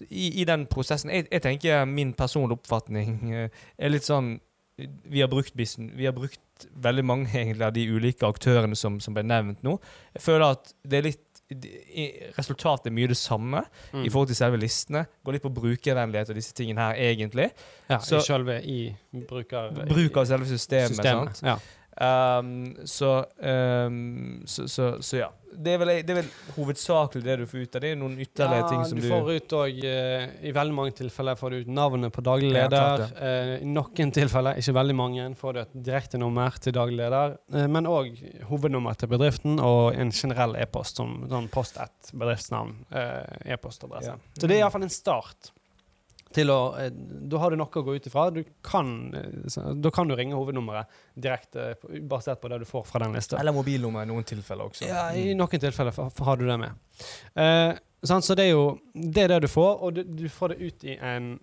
i, 0.07 0.29
i 0.41 0.45
den 0.47 0.63
prosessen 0.71 1.11
jeg, 1.11 1.27
jeg 1.31 1.43
tenker 1.43 1.83
min 1.89 2.13
personlige 2.15 2.61
oppfatning 2.61 3.33
eh, 3.33 3.65
er 3.77 3.91
litt 3.91 4.07
sånn 4.07 4.37
Vi 4.81 5.19
har 5.19 5.27
brukt 5.29 5.53
vi 5.55 6.07
har 6.07 6.15
brukt 6.15 6.39
veldig 6.75 7.03
mange 7.05 7.27
egentlig 7.41 7.65
av 7.67 7.73
de 7.73 7.87
ulike 7.91 8.27
aktørene 8.27 8.75
som, 8.77 8.99
som 8.99 9.13
ble 9.17 9.23
nevnt 9.23 9.63
nå. 9.63 9.77
Jeg 10.15 10.21
føler 10.27 10.47
at 10.57 10.73
det 10.83 11.01
er 11.01 11.07
litt 11.11 11.27
Resultatet 12.37 12.85
er 12.87 12.93
mye 12.95 13.09
det 13.11 13.17
samme 13.19 13.59
Mm. 13.91 14.05
i 14.05 14.09
forhold 14.09 14.29
til 14.31 14.37
selve 14.39 14.55
listene. 14.61 15.01
Går 15.25 15.33
litt 15.35 15.43
på 15.43 15.49
brukervennlighet 15.51 16.29
og 16.31 16.37
disse 16.39 16.53
tingene 16.55 16.79
her, 16.79 16.95
egentlig. 16.95 17.49
Ja, 17.89 17.97
Så- 17.99 18.21
i 18.21 18.23
selve 18.23 18.55
i 18.63 18.95
bruker... 19.27 19.73
Bruk 19.89 20.15
av 20.21 20.25
selve 20.29 20.47
systemet. 20.47 20.95
systemet. 20.95 21.35
Sant? 21.35 21.43
Ja. 21.43 21.57
Um, 21.91 22.75
så, 22.85 23.25
um, 23.37 24.41
så, 24.45 24.67
så, 24.67 25.01
så 25.01 25.17
ja. 25.17 25.29
Det 25.51 25.73
er, 25.73 25.81
vel, 25.81 25.89
det 26.07 26.13
er 26.13 26.17
vel 26.21 26.27
hovedsakelig 26.55 27.25
det 27.25 27.33
du 27.41 27.43
får 27.49 27.65
ut 27.65 27.73
av 27.75 27.83
det. 27.83 27.89
er 27.91 27.97
Noen 27.99 28.13
ytterligere 28.23 28.69
ting 28.69 28.85
som 28.87 29.01
du 29.01 29.03
du, 29.03 29.09
får 29.11 29.31
ut 29.35 29.55
òg 29.57 29.81
I 29.83 30.53
veldig 30.55 30.75
mange 30.77 30.93
tilfeller 30.95 31.35
får 31.35 31.51
du 31.51 31.57
ut 31.65 31.71
navnet 31.75 32.15
på 32.15 32.23
daglig 32.23 32.53
leder. 32.55 33.03
klart 33.03 33.19
eh, 33.19 33.51
I 33.57 33.67
noen 33.67 34.13
tilfeller, 34.15 34.61
ikke 34.63 34.77
veldig 34.79 34.95
mange, 34.95 35.27
får 35.41 35.57
du 35.57 35.61
et 35.65 35.75
direktenummer 35.91 36.55
til 36.63 36.77
daglig 36.79 37.01
leder. 37.01 37.35
Uh, 37.51 37.67
men 37.67 37.89
òg 37.91 38.15
hovednummer 38.47 38.95
til 38.95 39.11
bedriften 39.11 39.59
og 39.59 39.91
en 39.91 40.15
generell 40.15 40.55
e-post, 40.63 41.03
som 41.03 41.25
sånn 41.27 41.51
post 41.51 41.81
ett 41.83 42.13
bedriftsnavn. 42.15 42.77
eh, 42.95 43.51
E-postadresse. 43.51 44.15
Ja. 44.15 44.37
Så 44.39 44.47
det 44.47 44.55
er 44.55 44.63
iallfall 44.63 44.87
en 44.87 44.93
start. 44.93 45.51
Til 46.33 46.49
å 46.53 46.59
eh, 46.79 46.89
Da 47.31 47.37
har 47.41 47.51
du 47.53 47.57
noe 47.59 47.67
å 47.81 47.83
gå 47.85 47.95
ut 47.97 48.07
ifra. 48.09 48.29
Du 48.33 48.41
kan, 48.65 48.91
eh, 49.15 49.59
da 49.75 49.91
kan 49.93 50.07
du 50.09 50.15
ringe 50.15 50.35
hovednummeret 50.37 50.87
direkte 51.15 51.75
basert 52.09 52.41
på 52.41 52.49
det 52.51 52.61
du 52.63 52.65
får 52.69 52.85
fra 52.89 53.03
den 53.05 53.13
lista. 53.17 53.37
Eller 53.39 53.55
mobilnummer 53.55 54.03
i 54.03 54.09
noen 54.11 54.23
tilfeller 54.27 54.71
også. 54.71 54.87
Ja, 54.89 55.09
I 55.15 55.33
noen 55.37 55.61
tilfeller 55.61 55.95
har 56.25 56.37
du 56.41 56.45
det 56.47 56.57
med. 56.59 56.81
Eh, 57.35 57.71
sant? 58.03 58.25
Så 58.25 58.35
det 58.39 58.49
er 58.49 58.53
jo 58.55 58.65
det, 58.93 59.23
er 59.27 59.35
det 59.35 59.41
du 59.45 59.51
får, 59.51 59.71
og 59.83 59.95
du, 59.99 60.03
du 60.03 60.27
får 60.31 60.55
det 60.55 60.59
ut 60.71 60.83
i 60.91 60.97
en 60.99 61.33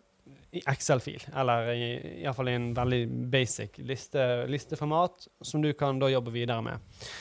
Excel-fil, 0.48 1.20
eller 1.36 1.66
i, 1.74 1.88
i 2.22 2.24
i 2.24 2.52
en 2.54 2.70
veldig 2.74 3.02
basic 3.30 3.76
liste, 3.84 4.46
listeformat, 4.48 5.26
som 5.44 5.60
du 5.60 5.72
kan 5.76 5.98
da 6.00 6.08
jobbe 6.08 6.32
videre 6.32 6.62
med. 6.64 6.80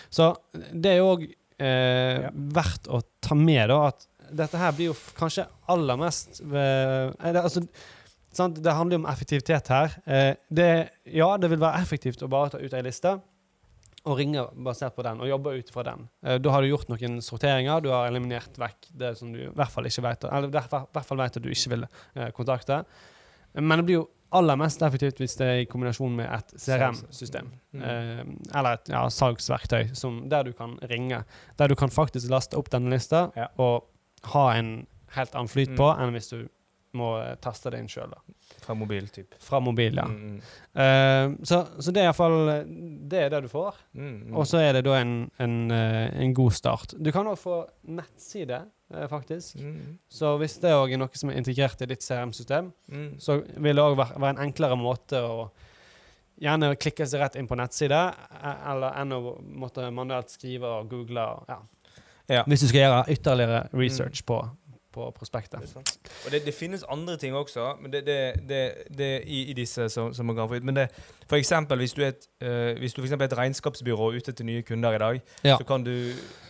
Så 0.09 0.29
det 0.71 0.93
er 0.95 1.03
òg 1.03 1.25
eh, 1.59 2.21
Ja. 2.24 2.29
verdt 2.31 2.88
å 2.88 3.01
ta 3.19 3.36
med, 3.36 3.67
da, 3.69 3.88
at 3.91 4.07
dette 4.31 4.60
her 4.60 4.75
blir 4.75 4.91
jo 4.91 4.98
kanskje 5.17 5.48
aller 5.72 5.98
mest 6.00 6.41
ved, 6.43 7.15
eh, 7.19 7.39
altså, 7.41 7.63
sant? 8.34 8.60
det 8.63 8.75
handler 8.75 8.98
jo 8.98 9.03
om 9.03 9.10
effektivitet 9.12 9.72
her. 9.74 9.98
Eh, 10.05 10.34
det, 10.50 10.69
ja, 11.13 11.29
det 11.38 11.50
vil 11.53 11.62
være 11.62 11.81
effektivt 11.81 12.24
å 12.24 12.31
bare 12.31 12.55
ta 12.55 12.62
ut 12.62 12.74
ei 12.74 12.84
liste 12.86 13.17
og 14.07 14.15
ringe 14.15 14.46
basert 14.63 14.96
på 14.96 15.03
den, 15.03 15.19
og 15.19 15.27
jobbe 15.27 15.57
ut 15.60 15.72
fra 15.74 15.84
den. 15.84 16.05
Eh, 16.24 16.38
da 16.39 16.51
har 16.53 16.63
du 16.63 16.69
gjort 16.69 16.91
noen 16.93 17.17
sorteringer, 17.24 17.81
du 17.84 17.89
har 17.91 18.07
eliminert 18.07 18.55
vekk 18.60 18.91
det 18.96 19.15
som 19.19 19.34
du 19.34 19.41
i 19.46 19.51
hvert 19.51 19.74
fall 19.74 19.89
ikke 19.89 20.05
vet, 20.05 20.29
eller 20.29 20.48
i 20.48 20.55
hvert 20.55 21.10
fall 21.10 21.24
vet 21.24 21.39
at 21.41 21.43
du 21.43 21.50
ikke 21.51 21.74
vil 21.75 21.88
kontakte. 22.38 22.84
Men 23.57 23.81
det 23.81 23.88
blir 23.89 24.00
jo 24.01 24.05
aller 24.38 24.57
mest 24.60 24.81
effektivt 24.84 25.19
hvis 25.22 25.38
det 25.39 25.46
er 25.48 25.62
i 25.63 25.67
kombinasjon 25.69 26.15
med 26.17 26.27
et 26.27 26.55
CRM-system. 26.60 27.48
Mm. 27.72 28.34
Eller 28.51 28.75
et 28.75 28.89
ja, 28.91 29.05
salgsverktøy 29.12 29.93
som, 29.96 30.17
der 30.29 30.50
du 30.50 30.51
kan 30.55 30.75
ringe. 30.91 31.22
Der 31.60 31.72
du 31.72 31.75
kan 31.79 31.91
faktisk 31.93 32.29
laste 32.31 32.60
opp 32.60 32.67
denne 32.74 32.91
lista 32.91 33.29
Ja. 33.39 33.48
og 33.57 33.88
ha 34.24 34.53
en 34.57 34.88
helt 35.15 35.36
annen 35.36 35.47
flyt 35.51 35.69
Mm. 35.69 35.77
på 35.77 35.89
enn 36.00 36.12
hvis 36.13 36.29
du 36.29 36.47
må 36.97 37.19
eh, 37.21 37.36
taste 37.36 37.69
det 37.69 37.79
inn 37.79 37.88
sjøl. 37.88 38.13
Fra 38.63 38.74
mobil, 38.74 39.07
typ. 39.09 39.36
Fra 39.43 39.59
mobil, 39.59 39.95
ja. 39.95 40.05
Mm, 40.07 40.41
Uh, 40.77 41.33
så, 41.43 41.63
så 41.81 41.91
det 41.91 42.01
er 42.03 42.05
iallfall 42.12 42.36
Det 43.09 43.17
er 43.25 43.29
det 43.33 43.39
du 43.43 43.47
får. 43.50 43.75
mm, 43.93 44.27
mm. 44.29 44.36
Og 44.38 44.45
så 44.47 44.57
er 44.62 44.74
det 44.74 44.83
da 44.86 44.93
en, 45.01 45.29
en, 45.39 45.71
eh, 45.71 46.21
en 46.21 46.33
god 46.33 46.51
start. 46.53 46.93
Du 47.01 47.12
kan 47.12 47.25
òg 47.27 47.38
få 47.41 47.65
nettside, 47.88 48.59
eh, 48.93 49.07
faktisk. 49.07 49.55
Mm, 49.59 49.97
Så 50.09 50.38
hvis 50.38 50.59
det 50.62 50.71
òg 50.71 50.93
er 50.93 50.97
noe 51.01 51.09
som 51.13 51.29
er 51.29 51.38
integrert 51.38 51.81
i 51.81 51.86
ditt 51.89 52.03
CRM-system, 52.05 52.71
mm. 52.91 53.19
så 53.19 53.39
vil 53.57 53.75
det 53.75 53.83
òg 53.83 53.97
være, 53.97 54.19
være 54.21 54.36
en 54.38 54.43
enklere 54.47 54.77
måte 54.77 55.17
å 55.21 55.50
gjerne 56.39 56.75
klikke 56.77 57.07
seg 57.09 57.19
rett 57.24 57.36
inn 57.39 57.47
på 57.50 57.57
nettside, 57.57 57.97
eh, 58.43 58.71
eller 58.71 58.93
enn 59.01 59.12
å 59.17 59.21
måtte 59.41 59.89
manuelt 59.91 60.29
skrive 60.29 60.63
og 60.81 60.89
google. 60.89 61.19
Og, 61.25 61.45
ja. 61.50 61.57
Ja. 62.29 62.43
Hvis 62.48 62.60
du 62.62 62.67
skal 62.67 62.79
gjøre 62.86 63.03
ytterligere 63.13 63.67
research 63.74 64.24
på, 64.25 64.41
på 64.93 65.12
prospektet. 65.15 65.62
Det. 65.62 66.10
Og 66.25 66.31
det, 66.31 66.46
det 66.46 66.53
finnes 66.53 66.84
andre 66.89 67.17
ting 67.17 67.36
også 67.36 67.75
men 67.81 67.91
det, 67.93 68.01
det, 68.07 68.31
i, 69.27 69.43
i 69.51 69.53
disse 69.53 69.89
som, 69.93 70.13
som 70.13 70.25
man 70.25 70.36
få 70.50 70.55
ut. 70.60 70.63
Men 70.65 70.75
det, 70.75 70.88
for 71.29 71.36
eksempel, 71.38 71.77
hvis 71.77 71.93
du 71.93 72.01
er 72.01 72.07
et, 72.15 72.27
uh, 72.43 72.79
hvis 72.79 72.93
du 72.93 73.01
for 73.03 73.13
er 73.22 73.29
et 73.29 73.38
regnskapsbyrå 73.38 74.10
ute 74.17 74.31
til 74.31 74.46
nye 74.46 74.62
kunder 74.65 74.96
i 74.96 74.98
dag, 74.98 75.22
Ja. 75.43 75.57
så 75.57 75.63
kan 75.69 75.84
du 75.84 75.93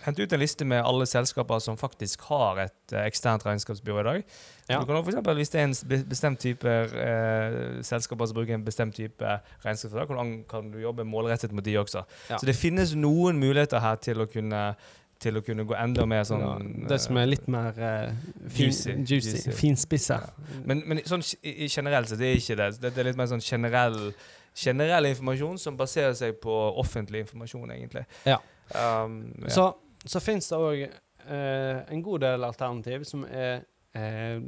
hente 0.06 0.24
ut 0.24 0.34
en 0.34 0.40
liste 0.40 0.66
med 0.66 0.80
alle 0.86 1.06
selskaper 1.06 1.60
som 1.60 1.78
faktisk 1.78 2.22
har 2.30 2.62
et 2.64 2.94
uh, 2.96 3.02
eksternt 3.06 3.46
regnskapsbyrå 3.46 4.00
i 4.00 4.04
dag. 4.04 4.24
Ja. 4.70 4.80
Du 4.80 4.86
kan 4.86 5.04
for 5.04 5.12
eksempel, 5.12 5.36
Hvis 5.36 5.50
det 5.50 5.62
er 5.62 5.64
en 5.66 5.76
be- 5.90 6.06
bestemt 6.10 6.40
type 6.40 6.68
uh, 6.68 7.82
selskaper 7.84 8.26
som 8.26 8.36
bruker 8.36 8.54
en 8.56 8.66
bestemt 8.66 8.96
type 8.96 9.40
regnskapsbyrå, 9.66 10.06
kan, 10.06 10.44
kan 10.50 10.72
du 10.72 10.80
jobbe 10.80 11.04
målrettet 11.04 11.52
mot 11.52 11.66
de 11.66 11.76
også. 11.80 12.04
Ja. 12.30 12.38
Så 12.38 12.46
det 12.46 12.56
finnes 12.56 12.96
noen 12.96 13.40
muligheter 13.40 13.80
her 13.84 13.96
til 13.96 14.22
å 14.24 14.26
kunne 14.32 14.70
til 15.20 15.38
å 15.40 15.42
kunne 15.46 15.64
gå 15.68 15.76
enda 15.78 16.06
mer 16.10 16.24
sånn 16.28 16.42
Ja, 16.44 16.88
det 16.90 17.00
som 17.04 17.18
er 17.18 17.26
litt 17.30 17.48
mer 17.52 17.74
uh, 17.78 18.12
fin, 18.50 18.68
Juicy. 18.70 18.94
juicy, 19.04 19.32
Juicy. 19.36 19.52
finspissa. 19.58 20.20
Men, 20.66 20.84
men 20.86 21.02
sånn 21.10 21.24
i- 21.44 21.68
generelt 21.68 22.12
generelt 22.12 22.12
er 22.12 22.20
det 22.22 22.28
er 22.34 22.42
ikke 22.42 22.58
det. 22.60 22.68
Det 22.82 22.98
er 22.98 23.08
litt 23.10 23.18
mer 23.20 23.30
sånn 23.32 23.42
generell, 23.44 24.12
generell 24.58 25.06
informasjon 25.12 25.58
som 25.62 25.78
baserer 25.80 26.14
seg 26.18 26.38
på 26.44 26.54
offentlig 26.82 27.26
informasjon, 27.26 27.72
egentlig. 27.72 28.06
Ja. 28.26 28.38
Um, 28.76 29.20
ja. 29.44 29.50
Så, 29.56 29.68
så 30.06 30.20
fins 30.20 30.50
det 30.50 30.58
òg 30.60 30.82
uh, 30.88 31.82
en 31.92 32.02
god 32.04 32.22
del 32.26 32.44
alternativ 32.44 33.04
som 33.08 33.24
er 33.26 33.62
uh, 33.96 34.40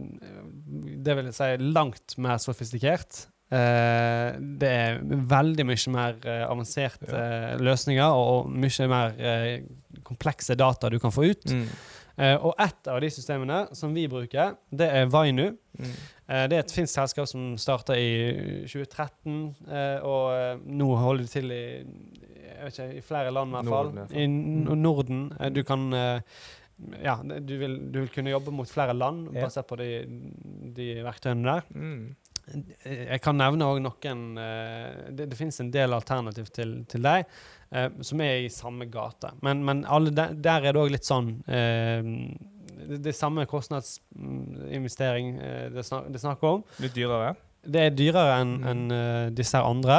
Det 1.05 1.15
vil 1.17 1.29
jeg 1.31 1.38
si 1.38 1.51
langt 1.73 2.17
mer 2.17 2.38
sofistikert. 2.43 3.27
Eh, 3.51 4.36
det 4.62 4.70
er 4.70 5.00
veldig 5.32 5.65
mye 5.65 5.91
mer 5.96 6.20
uh, 6.25 6.44
avanserte 6.51 7.10
uh, 7.10 7.56
løsninger 7.65 8.13
og 8.13 8.51
mye 8.53 8.88
mer 8.91 9.15
eh, 9.18 9.63
komplekse 10.06 10.53
data 10.60 10.89
du 10.94 11.00
kan 11.01 11.12
få 11.15 11.29
ut. 11.32 11.50
mm. 11.53 11.65
Eh, 12.20 12.36
og 12.44 12.51
ett 12.60 12.88
av 12.91 12.98
de 13.00 13.08
systemene 13.15 13.62
som 13.72 13.94
vi 13.96 14.01
bruker, 14.12 14.58
det 14.75 14.89
er 14.91 15.06
Vainu. 15.08 15.53
Mm. 15.79 15.91
Eh, 16.27 16.41
det 16.51 16.58
er 16.58 16.65
et 16.65 16.74
finsk 16.75 16.91
selskap 16.98 17.29
som 17.32 17.53
starta 17.56 17.96
i 17.96 18.65
2013, 18.68 19.38
eh, 19.72 20.03
og 20.03 20.25
eh, 20.36 20.60
nå 20.68 20.89
holder 21.00 21.24
de 21.24 21.32
til 21.32 21.53
i, 21.56 21.62
jeg 22.44 22.65
vet 22.65 22.74
ikke, 22.75 22.89
i 23.00 23.03
flere 23.08 23.32
land, 23.32 23.53
i 23.53 23.56
hvert 23.56 23.72
fall. 23.72 23.94
Norden, 23.96 24.12
i 24.20 24.25
N- 24.27 24.82
Norden. 24.84 25.22
Eh, 25.39 25.48
du 25.56 25.62
kan 25.63 25.88
eh, 25.96 26.20
ja, 27.08 27.15
du 27.24 27.56
vil, 27.62 27.77
du 27.88 28.01
vil 28.01 28.12
kunne 28.12 28.36
jobbe 28.36 28.51
mot 28.51 28.68
flere 28.68 28.94
land 29.00 29.29
Ja. 29.36 29.46
basert 29.48 29.68
på 29.72 29.79
de, 29.79 29.88
de 30.75 30.89
verktøyene 31.08 31.48
der. 31.53 31.72
Mm. 31.72 32.03
Eh, 32.84 33.06
Jeg 33.13 33.22
kan 33.22 33.38
nevne 33.38 33.65
òg 33.70 33.82
noen 33.84 34.38
eh, 34.38 35.12
Det, 35.12 35.29
det 35.29 35.38
finnes 35.38 35.60
en 35.62 35.72
del 35.72 35.94
alternativ 35.94 36.50
til, 36.56 36.84
til 36.89 37.01
deg 37.06 37.25
eh, 37.72 37.89
som 38.01 38.22
er 38.25 38.46
i 38.46 38.50
samme 38.50 38.86
gate. 38.89 39.32
Men, 39.41 39.63
men 39.65 39.84
der, 40.13 40.34
der 40.34 40.65
er 40.70 40.74
det 40.74 40.82
òg 40.82 40.91
litt 40.96 41.06
sånn 41.08 41.36
eh, 41.48 42.01
det, 42.89 43.01
det 43.03 43.13
samme 43.15 43.46
kostnadsinvestering 44.13 45.34
eh, 45.38 45.70
det, 45.74 45.84
snak, 45.86 46.08
det 46.10 46.20
er 46.20 46.25
snakk 46.27 46.44
om. 46.48 46.63
Litt 46.84 46.96
dyrere? 46.96 47.34
Det 47.70 47.82
er 47.89 47.96
dyrere 47.96 48.38
enn 48.41 48.53
Mm. 48.60 48.68
en, 48.72 48.84
uh, 48.91 49.29
disse 49.36 49.60
andre. 49.60 49.98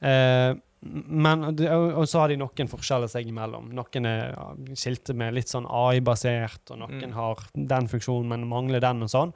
Eh, 0.00 0.52
men, 0.82 1.44
og 1.46 1.60
og 2.00 2.06
så 2.10 2.20
har 2.24 2.28
de 2.32 2.36
noen 2.40 2.68
forskjeller 2.70 3.10
seg 3.10 3.28
imellom. 3.30 3.68
Noen 3.74 4.06
er 4.08 4.32
skilte 4.74 5.14
med 5.14 5.34
litt 5.36 5.50
sånn 5.50 5.66
AI-basert, 5.70 6.72
og 6.74 6.78
noen 6.80 7.04
Mm. 7.10 7.12
har 7.14 7.38
den 7.54 7.86
funksjonen, 7.88 8.28
men 8.28 8.48
mangler 8.50 8.80
den 8.82 9.02
og 9.02 9.10
sånn. 9.12 9.32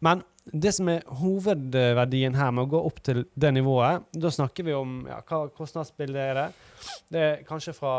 Men 0.00 0.22
det 0.52 0.72
som 0.76 0.88
er 0.92 1.04
hovedverdien 1.20 2.36
her 2.38 2.50
med 2.54 2.66
å 2.66 2.72
gå 2.72 2.80
opp 2.90 3.02
til 3.04 3.24
det 3.34 3.52
nivået, 3.56 4.08
da 4.12 4.32
snakker 4.32 4.66
vi 4.66 4.74
om 4.76 5.00
ja, 5.08 5.20
hva 5.28 5.44
kostnadsbildet 5.54 6.24
er 6.24 6.40
det. 6.40 6.48
Det 7.12 7.24
er 7.24 7.46
kanskje 7.48 7.74
fra 7.76 7.94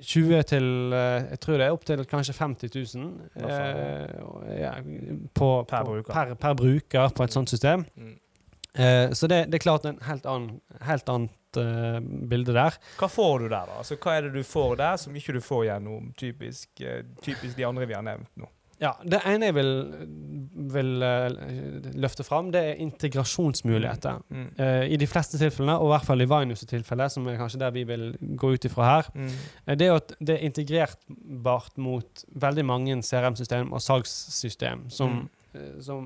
20 0.00 0.42
til 0.48 0.66
eh, 0.96 1.26
Jeg 1.32 1.40
tror 1.42 1.58
det 1.60 1.66
er 1.66 1.74
opp 1.74 1.82
til 1.84 2.02
kanskje 2.08 2.32
50 2.32 2.70
000 2.96 3.10
Hva 3.34 3.56
eh, 3.58 4.62
ja, 4.62 4.70
på, 5.36 5.48
Per 5.68 5.84
på, 5.84 5.96
bruker. 5.98 6.12
Per, 6.14 6.34
per 6.40 6.56
bruker 6.56 7.12
på 7.16 7.26
et 7.26 7.36
sånt 7.36 7.52
system. 7.52 7.84
Mm. 8.00 8.14
Eh, 8.74 9.12
så 9.12 9.26
det, 9.26 9.44
det 9.50 9.58
er 9.58 9.64
klart 9.64 9.84
en 9.88 9.98
helt, 10.06 10.26
annen, 10.26 10.60
helt 10.86 11.08
annet 11.10 11.58
eh, 11.58 11.98
bilde 12.30 12.54
der. 12.54 12.78
Hva 13.00 13.10
får 13.10 13.44
du 13.44 13.48
der, 13.48 13.66
da? 13.66 13.80
Altså, 13.82 13.98
hva 14.00 14.16
er 14.16 14.28
det 14.28 14.32
du 14.38 14.46
får 14.46 14.78
der 14.80 15.00
som 15.02 15.16
ikke 15.16 15.34
du 15.36 15.40
får 15.44 15.66
gjennom 15.72 16.12
typisk, 16.18 16.70
eh, 16.80 17.02
typisk 17.24 17.58
de 17.58 17.66
andre 17.66 17.88
vi 17.90 17.98
har 17.98 18.06
nevnt 18.06 18.30
nå? 18.38 18.48
Ja, 18.80 18.94
Det 19.04 19.18
ene 19.28 19.50
jeg 19.50 19.54
vil, 19.58 19.70
vil 20.72 21.02
eh, 21.04 21.90
løfte 22.00 22.24
fram, 22.24 22.48
det 22.54 22.62
er 22.64 22.78
integrasjonsmuligheter. 22.80 24.22
Mm. 24.32 24.46
Uh, 24.56 24.84
I 24.88 24.96
de 25.00 25.08
fleste 25.10 25.36
tilfellene, 25.40 25.74
og 25.76 25.90
i 25.90 25.92
hvert 25.94 26.06
fall 26.08 26.24
i 26.24 26.28
Vainus' 26.30 26.64
tilfelle, 26.68 27.10
som 27.12 27.28
er 27.28 27.36
kanskje 27.40 27.60
der 27.60 27.74
vi 27.76 27.84
vil 27.88 28.06
gå 28.40 28.54
ut 28.54 28.64
ifra 28.70 28.86
her, 28.88 29.10
Mm. 29.14 29.28
eh, 29.66 29.74
det 29.76 29.86
er 29.88 29.94
at 30.00 30.14
det 30.20 30.38
er 30.38 30.48
integrerbart 30.48 31.76
mot 31.78 32.24
veldig 32.34 32.64
mange 32.64 32.96
CRM-system 33.02 33.72
og 33.72 33.80
salgssystem, 33.84 34.88
som, 34.90 35.28
Mm. 35.54 35.82
som 35.82 36.04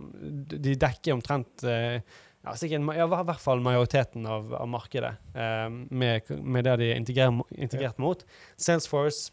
de 0.48 0.74
dekker 0.74 1.12
omtrent 1.12 1.62
uh, 1.68 2.00
ja, 2.44 2.52
sikkert, 2.56 2.84
ja, 2.96 3.04
i 3.06 3.24
hvert 3.28 3.40
fall 3.40 3.60
majoriteten 3.60 4.24
av, 4.26 4.54
av 4.56 4.66
markedet 4.68 5.14
uh, 5.36 5.68
med, 5.90 6.22
med 6.42 6.64
det 6.64 6.78
de 6.80 6.90
er 6.92 6.96
integrert, 6.96 7.42
integrert 7.52 7.98
mot. 7.98 8.24
Salesforce, 8.56 9.30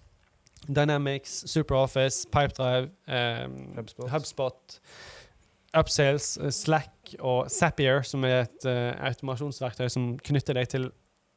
Dynamics, 0.67 1.43
SuperOffice, 1.49 2.27
Pipedrive, 2.31 2.91
eh, 3.07 3.47
HubSpot. 3.77 4.09
HubSpot, 4.11 4.79
Upsales, 5.77 6.37
eh, 6.37 6.49
Slack 6.49 7.15
og 7.19 7.49
Zapier, 7.51 8.01
som 8.01 8.23
er 8.27 8.45
et 8.45 8.67
uh, 8.67 8.91
automasjonsverktøy 9.07 9.87
som 9.91 10.11
knytter 10.23 10.55
deg 10.59 10.69
til 10.71 10.89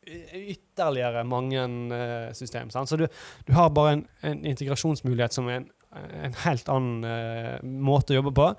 ytterligere 0.05 1.25
mange 1.25 1.63
uh, 1.65 2.29
system. 2.37 2.71
Sant? 2.71 2.91
Så 2.91 2.99
du, 3.01 3.07
du 3.49 3.53
har 3.57 3.73
bare 3.75 3.97
en, 3.97 4.05
en 4.23 4.45
integrasjonsmulighet 4.45 5.35
som 5.35 5.49
er 5.49 5.63
en, 5.63 5.71
en 6.27 6.37
helt 6.45 6.69
annen 6.69 7.07
uh, 7.07 7.57
måte 7.65 8.13
å 8.13 8.21
jobbe 8.21 8.35
på. 8.37 8.51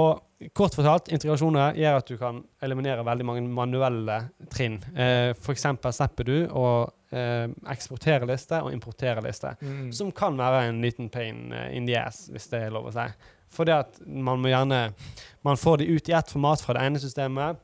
Og 0.00 0.24
kort 0.54 0.76
fortalt, 0.78 1.08
integrasjoner 1.10 1.74
gjør 1.78 1.98
at 1.98 2.10
du 2.10 2.18
kan 2.20 2.38
eliminere 2.62 3.04
veldig 3.06 3.26
mange 3.26 3.42
manuelle 3.42 4.18
trinn. 4.52 4.78
Eh, 4.94 5.32
F.eks. 5.34 5.66
slipper 5.96 6.28
du 6.28 6.36
å 6.54 6.66
eh, 7.10 7.48
eksportere 7.72 8.28
liste 8.28 8.60
og 8.62 8.70
importere 8.74 9.24
liste. 9.24 9.56
Mm. 9.60 9.88
Som 9.94 10.12
kan 10.14 10.38
være 10.38 10.68
en 10.68 10.82
liten 10.84 11.10
pain 11.10 11.48
eh, 11.52 11.72
in 11.76 11.88
the 11.90 11.98
ass, 11.98 12.28
hvis 12.30 12.46
det 12.52 12.66
er 12.66 12.74
lov 12.74 12.90
å 12.90 12.94
si. 12.94 13.08
For 13.50 13.66
det 13.66 13.78
at 13.80 13.98
man 14.04 14.42
må 14.42 14.50
gjerne 14.50 14.90
Man 15.40 15.56
får 15.56 15.78
det 15.80 15.86
ut 15.88 16.08
i 16.10 16.12
ett 16.12 16.30
format 16.30 16.60
fra 16.60 16.74
det 16.76 16.82
ene 16.84 17.00
systemet, 17.00 17.62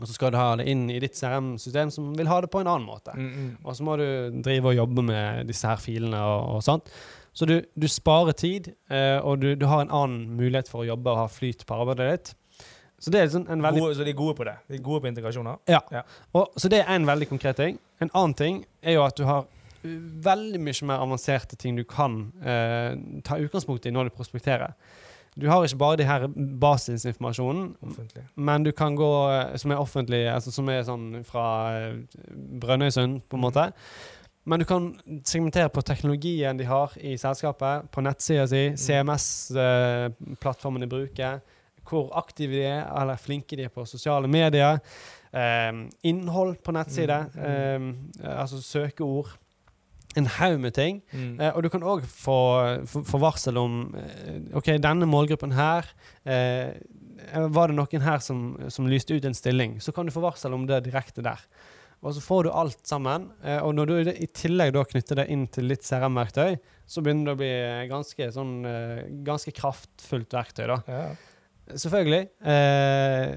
og 0.00 0.08
så 0.08 0.16
skal 0.16 0.32
du 0.34 0.38
ha 0.40 0.56
det 0.58 0.64
inn 0.66 0.88
i 0.90 0.98
ditt 0.98 1.14
CRM-system 1.14 1.92
som 1.94 2.08
vil 2.18 2.26
ha 2.26 2.40
det 2.42 2.50
på 2.50 2.58
en 2.58 2.66
annen 2.66 2.86
måte. 2.88 3.12
Mm, 3.14 3.28
mm. 3.30 3.50
Og 3.62 3.76
så 3.78 3.84
må 3.86 3.94
du 4.00 4.06
drive 4.42 4.72
og 4.72 4.80
jobbe 4.80 5.04
med 5.06 5.46
disse 5.46 5.70
her 5.70 5.78
filene 5.78 6.18
og, 6.18 6.56
og 6.56 6.64
sånt. 6.66 6.90
Så 7.34 7.48
du, 7.50 7.56
du 7.74 7.88
sparer 7.90 8.36
tid, 8.38 8.70
eh, 8.90 9.18
og 9.18 9.42
du, 9.42 9.54
du 9.58 9.66
har 9.66 9.82
en 9.82 9.90
annen 9.90 10.36
mulighet 10.38 10.70
for 10.70 10.84
å 10.84 10.88
jobbe 10.92 11.10
og 11.10 11.24
ha 11.24 11.28
flyt 11.30 11.64
på 11.66 11.78
arbeidet 11.82 12.10
ditt. 12.12 12.34
Så 13.04 13.10
det 13.12 13.20
er 13.20 13.32
sånn 13.32 13.48
en 13.52 13.64
veldig 13.64 13.82
Gode, 13.82 13.96
så 13.98 14.04
de 14.06 14.12
er 14.14 14.16
gode 14.16 14.36
på 14.38 14.46
det. 14.48 14.54
De 14.70 14.78
er 14.78 14.84
gode 14.84 15.02
på 15.04 15.10
integrasjoner. 15.10 15.58
og, 16.32 16.54
Så 16.56 16.70
det 16.72 16.84
er 16.84 16.94
en 16.94 17.08
veldig 17.08 17.28
konkret 17.28 17.58
ting. 17.58 17.80
En 18.00 18.12
annen 18.14 18.36
ting 18.38 18.62
er 18.80 18.96
jo 18.96 19.02
at 19.04 19.18
du 19.18 19.26
har 19.28 19.42
uh, 19.44 19.96
veldig 20.24 20.60
mye 20.62 20.88
mer 20.88 21.02
avanserte 21.02 21.58
ting 21.60 21.76
du 21.76 21.84
kan 21.84 22.30
eh, 22.40 22.94
ta 23.26 23.36
utgangspunkt 23.42 23.84
i 23.84 23.92
når 23.92 24.08
du 24.08 24.16
prospekterer. 24.16 24.72
Du 25.34 25.48
har 25.50 25.64
ikke 25.66 25.80
bare 25.82 25.98
de 25.98 26.06
her 26.06 26.28
basisinformasjonen, 26.60 27.76
Offentlig. 27.82 28.22
men 28.36 28.64
du 28.64 28.70
kan 28.70 28.94
gå 28.96 29.10
eh, 29.30 29.56
som 29.58 29.74
er 29.74 29.82
offentlig, 29.82 30.22
altså 30.30 30.54
som 30.54 30.68
er 30.70 30.84
sånn 30.86 31.24
fra 31.26 31.46
eh, 31.74 31.96
Brønnøysund, 32.62 33.24
på 33.28 33.36
en 33.36 33.42
måte. 33.42 33.64
Men 34.44 34.60
du 34.60 34.64
kan 34.68 34.90
segmentere 35.24 35.68
på 35.72 35.82
teknologien 35.82 36.56
de 36.58 36.64
har 36.68 36.92
i 37.00 37.16
selskapet, 37.20 37.86
på 37.90 38.00
nettsida 38.04 38.46
si, 38.50 38.64
CMS-plattformen 38.76 40.84
de 40.84 40.88
bruker, 40.90 41.40
hvor 41.84 42.10
aktive 42.16 42.52
de 42.56 42.64
er, 42.68 42.84
eller 43.00 43.16
flinke 43.20 43.56
de 43.56 43.64
er 43.68 43.72
på 43.72 43.84
sosiale 43.88 44.28
medier. 44.28 44.78
Eh, 45.32 45.72
innhold 46.02 46.56
på 46.64 46.72
nettside, 46.76 47.24
Mm, 47.34 48.12
eh, 48.22 48.40
altså 48.40 48.62
søkeord. 48.62 49.28
En 50.16 50.26
haug 50.26 50.60
med 50.60 50.74
ting. 50.74 51.02
Mm. 51.12 51.40
Eh, 51.40 51.56
og 51.56 51.62
du 51.62 51.68
kan 51.68 51.82
òg 51.82 52.04
få, 52.06 52.84
få, 52.86 53.02
få 53.02 53.18
varsel 53.18 53.56
om 53.58 53.94
eh, 53.98 54.40
OK, 54.54 54.66
denne 54.78 55.06
målgruppen 55.06 55.52
her 55.52 55.84
eh, 56.24 56.70
Var 57.34 57.66
det 57.66 57.74
noen 57.74 58.02
her 58.04 58.18
som, 58.22 58.56
som 58.68 58.86
lyste 58.86 59.14
ut 59.16 59.24
en 59.24 59.34
stilling, 59.34 59.80
så 59.82 59.92
kan 59.92 60.06
du 60.06 60.12
få 60.12 60.20
varsel 60.20 60.52
om 60.54 60.66
det 60.66 60.84
direkte 60.84 61.22
der. 61.24 61.40
Og 62.04 62.12
så 62.14 62.20
får 62.20 62.44
du 62.44 62.50
alt 62.52 62.82
sammen. 62.86 63.30
Eh, 63.42 63.60
og 63.64 63.74
når 63.78 63.90
du 63.90 64.10
i 64.12 64.26
tillegg 64.36 64.74
da 64.76 64.82
knytter 64.84 65.22
det 65.22 65.28
inn 65.32 65.46
til 65.48 65.70
litt 65.70 65.86
CRM-verktøy, 65.86 66.58
så 66.86 67.00
begynner 67.00 67.30
det 67.30 67.34
å 67.34 67.40
bli 67.40 67.52
ganske, 67.88 68.26
sånn, 68.34 68.58
eh, 68.68 69.06
ganske 69.24 69.54
kraftfullt 69.56 70.36
verktøy. 70.36 70.66
da. 70.68 70.82
Ja. 70.86 71.06
Selvfølgelig 71.80 72.28
eh, 72.44 73.30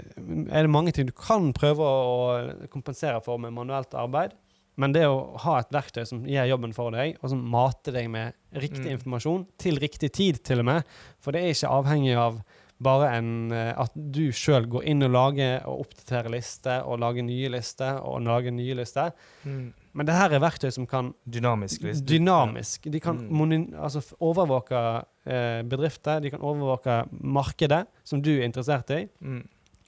er 0.51 0.65
det 0.67 0.73
mange 0.73 0.91
ting 0.91 1.07
du 1.07 1.13
kan 1.15 1.53
prøve 1.55 1.79
å 1.87 2.67
kompensere 2.73 3.21
for 3.23 3.39
med 3.39 3.55
manuelt 3.55 3.95
arbeid. 3.95 4.35
Men 4.77 4.91
det 4.93 5.07
å 5.09 5.37
ha 5.41 5.55
et 5.61 5.71
verktøy 5.73 6.03
som 6.05 6.25
gjør 6.27 6.51
jobben 6.51 6.75
for 6.75 6.93
deg, 6.93 7.15
og 7.23 7.31
som 7.31 7.39
mater 7.49 7.95
deg 7.95 8.11
med 8.13 8.35
riktig 8.53 8.83
Mm. 8.85 8.91
informasjon 8.97 9.47
til 9.57 9.79
riktig 9.81 10.11
tid, 10.13 10.43
til 10.43 10.59
og 10.59 10.65
med 10.65 10.83
For 11.23 11.31
det 11.31 11.41
er 11.41 11.55
ikke 11.55 11.71
avhengig 11.79 12.15
av 12.19 12.43
bare 12.83 13.07
en, 13.17 13.51
eh, 13.51 13.73
at 13.77 13.91
du 13.95 14.27
sjøl 14.31 14.67
går 14.69 14.83
inn 14.85 15.01
og 15.03 15.11
lager 15.11 15.63
og 15.65 15.85
oppdaterer 15.87 16.29
lister 16.29 16.83
og 16.85 16.99
lager 17.01 17.23
nye 17.25 17.49
lister 17.49 17.97
og 18.05 18.21
lager 18.21 18.51
nye 18.53 18.75
lister. 18.77 19.11
Mm. 19.43 19.73
Men 19.97 20.05
det 20.05 20.13
her 20.13 20.35
er 20.37 20.39
verktøy 20.43 20.69
som 20.71 20.85
kan 20.85 21.13
Dynamisk. 21.25 21.81
Liste. 21.81 22.05
Dynamisk. 22.05 22.83
De 22.91 22.99
kan 23.01 23.17
Mm. 23.17 23.31
moni- 23.33 23.73
altså 23.73 24.03
overvåke 24.21 25.03
eh, 25.25 25.63
bedrifter, 25.63 26.21
de 26.21 26.29
kan 26.29 26.39
overvåke 26.39 27.07
markedet 27.11 27.87
som 28.03 28.21
du 28.21 28.29
er 28.39 28.45
interessert 28.45 28.89
i, 28.91 29.07
Mm. 29.21 29.41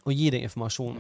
og 0.06 0.14
gi 0.14 0.30
deg 0.32 0.42
informasjon 0.44 0.98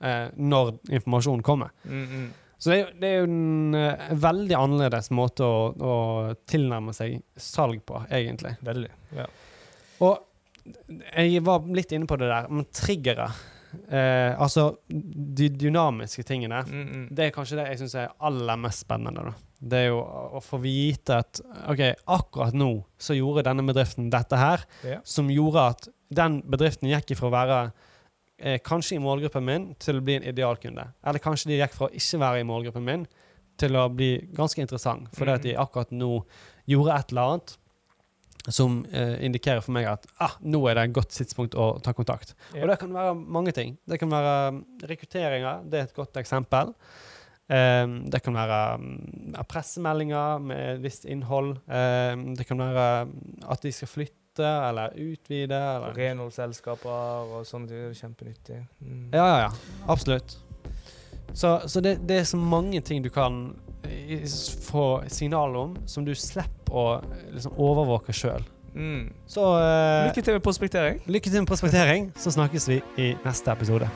eh, 0.00 0.28
når 0.36 0.78
informasjonen 0.90 1.42
kommer. 1.42 1.70
Mm, 1.84 2.06
mm. 2.08 2.30
Så 2.58 2.70
det 2.70 2.78
er, 2.78 2.84
jo- 2.86 3.00
det 3.00 3.08
er 3.08 3.18
jo 3.18 3.24
en 3.24 3.74
uh, 3.74 4.14
veldig 4.14 4.54
annerledes 4.56 5.10
måte 5.10 5.40
å, 5.44 5.74
å 5.76 6.36
tilnærme 6.46 6.94
seg 6.94 7.22
salg 7.36 7.82
på, 7.84 8.06
egentlig. 8.08 8.56
Veldig. 8.62 8.88
Ja. 9.16 9.26
Og 10.00 10.18
jeg 10.64 11.42
var 11.44 11.66
litt 11.76 11.92
inne 11.92 12.08
på 12.08 12.16
det 12.20 12.28
der, 12.30 12.46
men 12.48 12.64
triggere 12.72 13.26
eh, 13.90 14.32
Altså 14.40 14.70
de 14.88 15.48
dynamiske 15.50 16.22
tingene. 16.26 16.62
Mm, 16.68 16.84
mm. 16.84 17.08
Det 17.14 17.26
er 17.26 17.34
kanskje 17.34 17.58
det 17.60 17.66
jeg 17.72 17.82
syns 17.82 17.96
er 18.00 18.12
aller 18.24 18.56
mest 18.62 18.84
spennende. 18.86 19.24
da. 19.28 19.34
Det 19.64 19.78
er 19.80 19.88
jo 19.90 20.00
å 20.00 20.40
få 20.44 20.58
vite 20.62 21.18
at 21.22 21.40
OK, 21.72 21.82
akkurat 22.16 22.56
nå 22.56 22.70
så 23.00 23.16
gjorde 23.16 23.46
denne 23.48 23.64
bedriften 23.66 24.10
dette 24.12 24.36
her, 24.40 24.64
Ja. 24.84 25.00
som 25.04 25.28
gjorde 25.32 25.66
at 25.74 25.88
den 26.14 26.42
bedriften 26.42 26.88
gikk 26.90 27.14
ifra 27.16 27.28
å 27.30 27.34
være 27.34 27.58
eh, 28.38 28.58
kanskje 28.64 28.96
i 28.98 29.02
målgruppen 29.04 29.44
min 29.44 29.68
til 29.80 29.98
å 30.00 30.04
bli 30.04 30.16
en 30.20 30.28
idealkunde. 30.32 30.84
Eller 31.04 31.22
kanskje 31.22 31.48
de 31.52 31.60
gikk 31.60 31.74
fra 31.76 31.88
å 31.88 31.94
ikke 31.96 32.20
være 32.20 32.40
i 32.42 32.48
målgruppen 32.48 32.84
min 32.84 33.06
til 33.60 33.76
å 33.78 33.88
bli 33.88 34.16
ganske 34.34 34.60
interessant, 34.60 35.08
fordi 35.14 35.30
at 35.36 35.42
de 35.46 35.52
akkurat 35.56 35.90
nå 35.94 36.24
gjorde 36.66 36.96
et 36.96 37.12
eller 37.12 37.22
annet 37.34 37.56
som 38.52 38.82
eh, 38.92 39.16
indikerer 39.24 39.62
for 39.64 39.72
meg 39.76 39.88
at 39.88 40.04
ah, 40.22 40.36
nå 40.44 40.60
er 40.68 40.76
det 40.76 40.88
et 40.88 40.96
godt 40.98 41.14
tidspunkt 41.16 41.56
å 41.56 41.74
ta 41.84 41.94
kontakt. 41.96 42.34
Ja. 42.52 42.64
Og 42.64 42.72
det 42.72 42.78
kan 42.82 42.92
være 42.92 43.14
mange 43.16 43.54
ting. 43.56 43.78
Det 43.88 43.98
kan 44.00 44.12
være 44.12 44.34
um, 44.52 44.62
rekrutteringer, 44.84 45.64
det 45.70 45.80
er 45.80 45.88
et 45.88 45.96
godt 45.96 46.20
eksempel. 46.20 46.74
Um, 47.44 47.96
det 48.12 48.22
kan 48.24 48.36
være 48.36 48.60
um, 48.80 49.34
pressemeldinger 49.48 50.44
med 50.44 50.62
et 50.74 50.84
visst 50.84 51.08
innhold. 51.08 51.56
Um, 51.68 52.30
det 52.36 52.46
kan 52.48 52.60
være 52.60 53.08
um, 53.08 53.16
at 53.48 53.64
de 53.64 53.72
skal 53.72 53.90
flytte 53.90 54.44
eller 54.44 54.96
utvide. 54.98 55.58
Eller 55.76 55.96
Renholdsselskaper 55.96 57.36
og 57.36 57.44
sånne 57.48 57.70
ting. 57.70 57.98
Kjempenyttig. 58.00 58.62
Mm. 58.80 59.10
Ja, 59.12 59.26
ja, 59.26 59.36
ja. 59.46 59.52
Absolutt. 59.92 60.38
Så, 61.34 61.60
så 61.66 61.80
det, 61.80 61.98
det 62.08 62.20
er 62.20 62.26
så 62.28 62.38
mange 62.38 62.80
ting 62.80 63.04
du 63.04 63.10
kan 63.12 63.54
få 64.64 65.02
signal 65.08 65.56
om, 65.56 65.76
som 65.86 66.04
du 66.06 66.14
slipper 66.14 66.74
å 66.74 66.86
liksom, 67.32 67.54
overvåke 67.60 68.14
sjøl. 68.16 68.44
Mm. 68.74 69.12
Så 69.30 69.44
uh, 69.54 70.08
Lykke 70.08 70.22
til 70.22 70.34
med 70.34 70.42
prospektering. 70.42 71.00
lykke 71.06 71.30
til 71.30 71.44
med 71.44 71.48
prospektering, 71.48 72.10
så 72.18 72.34
snakkes 72.34 72.68
vi 72.68 72.82
i 72.98 73.14
neste 73.24 73.54
episode. 73.54 73.90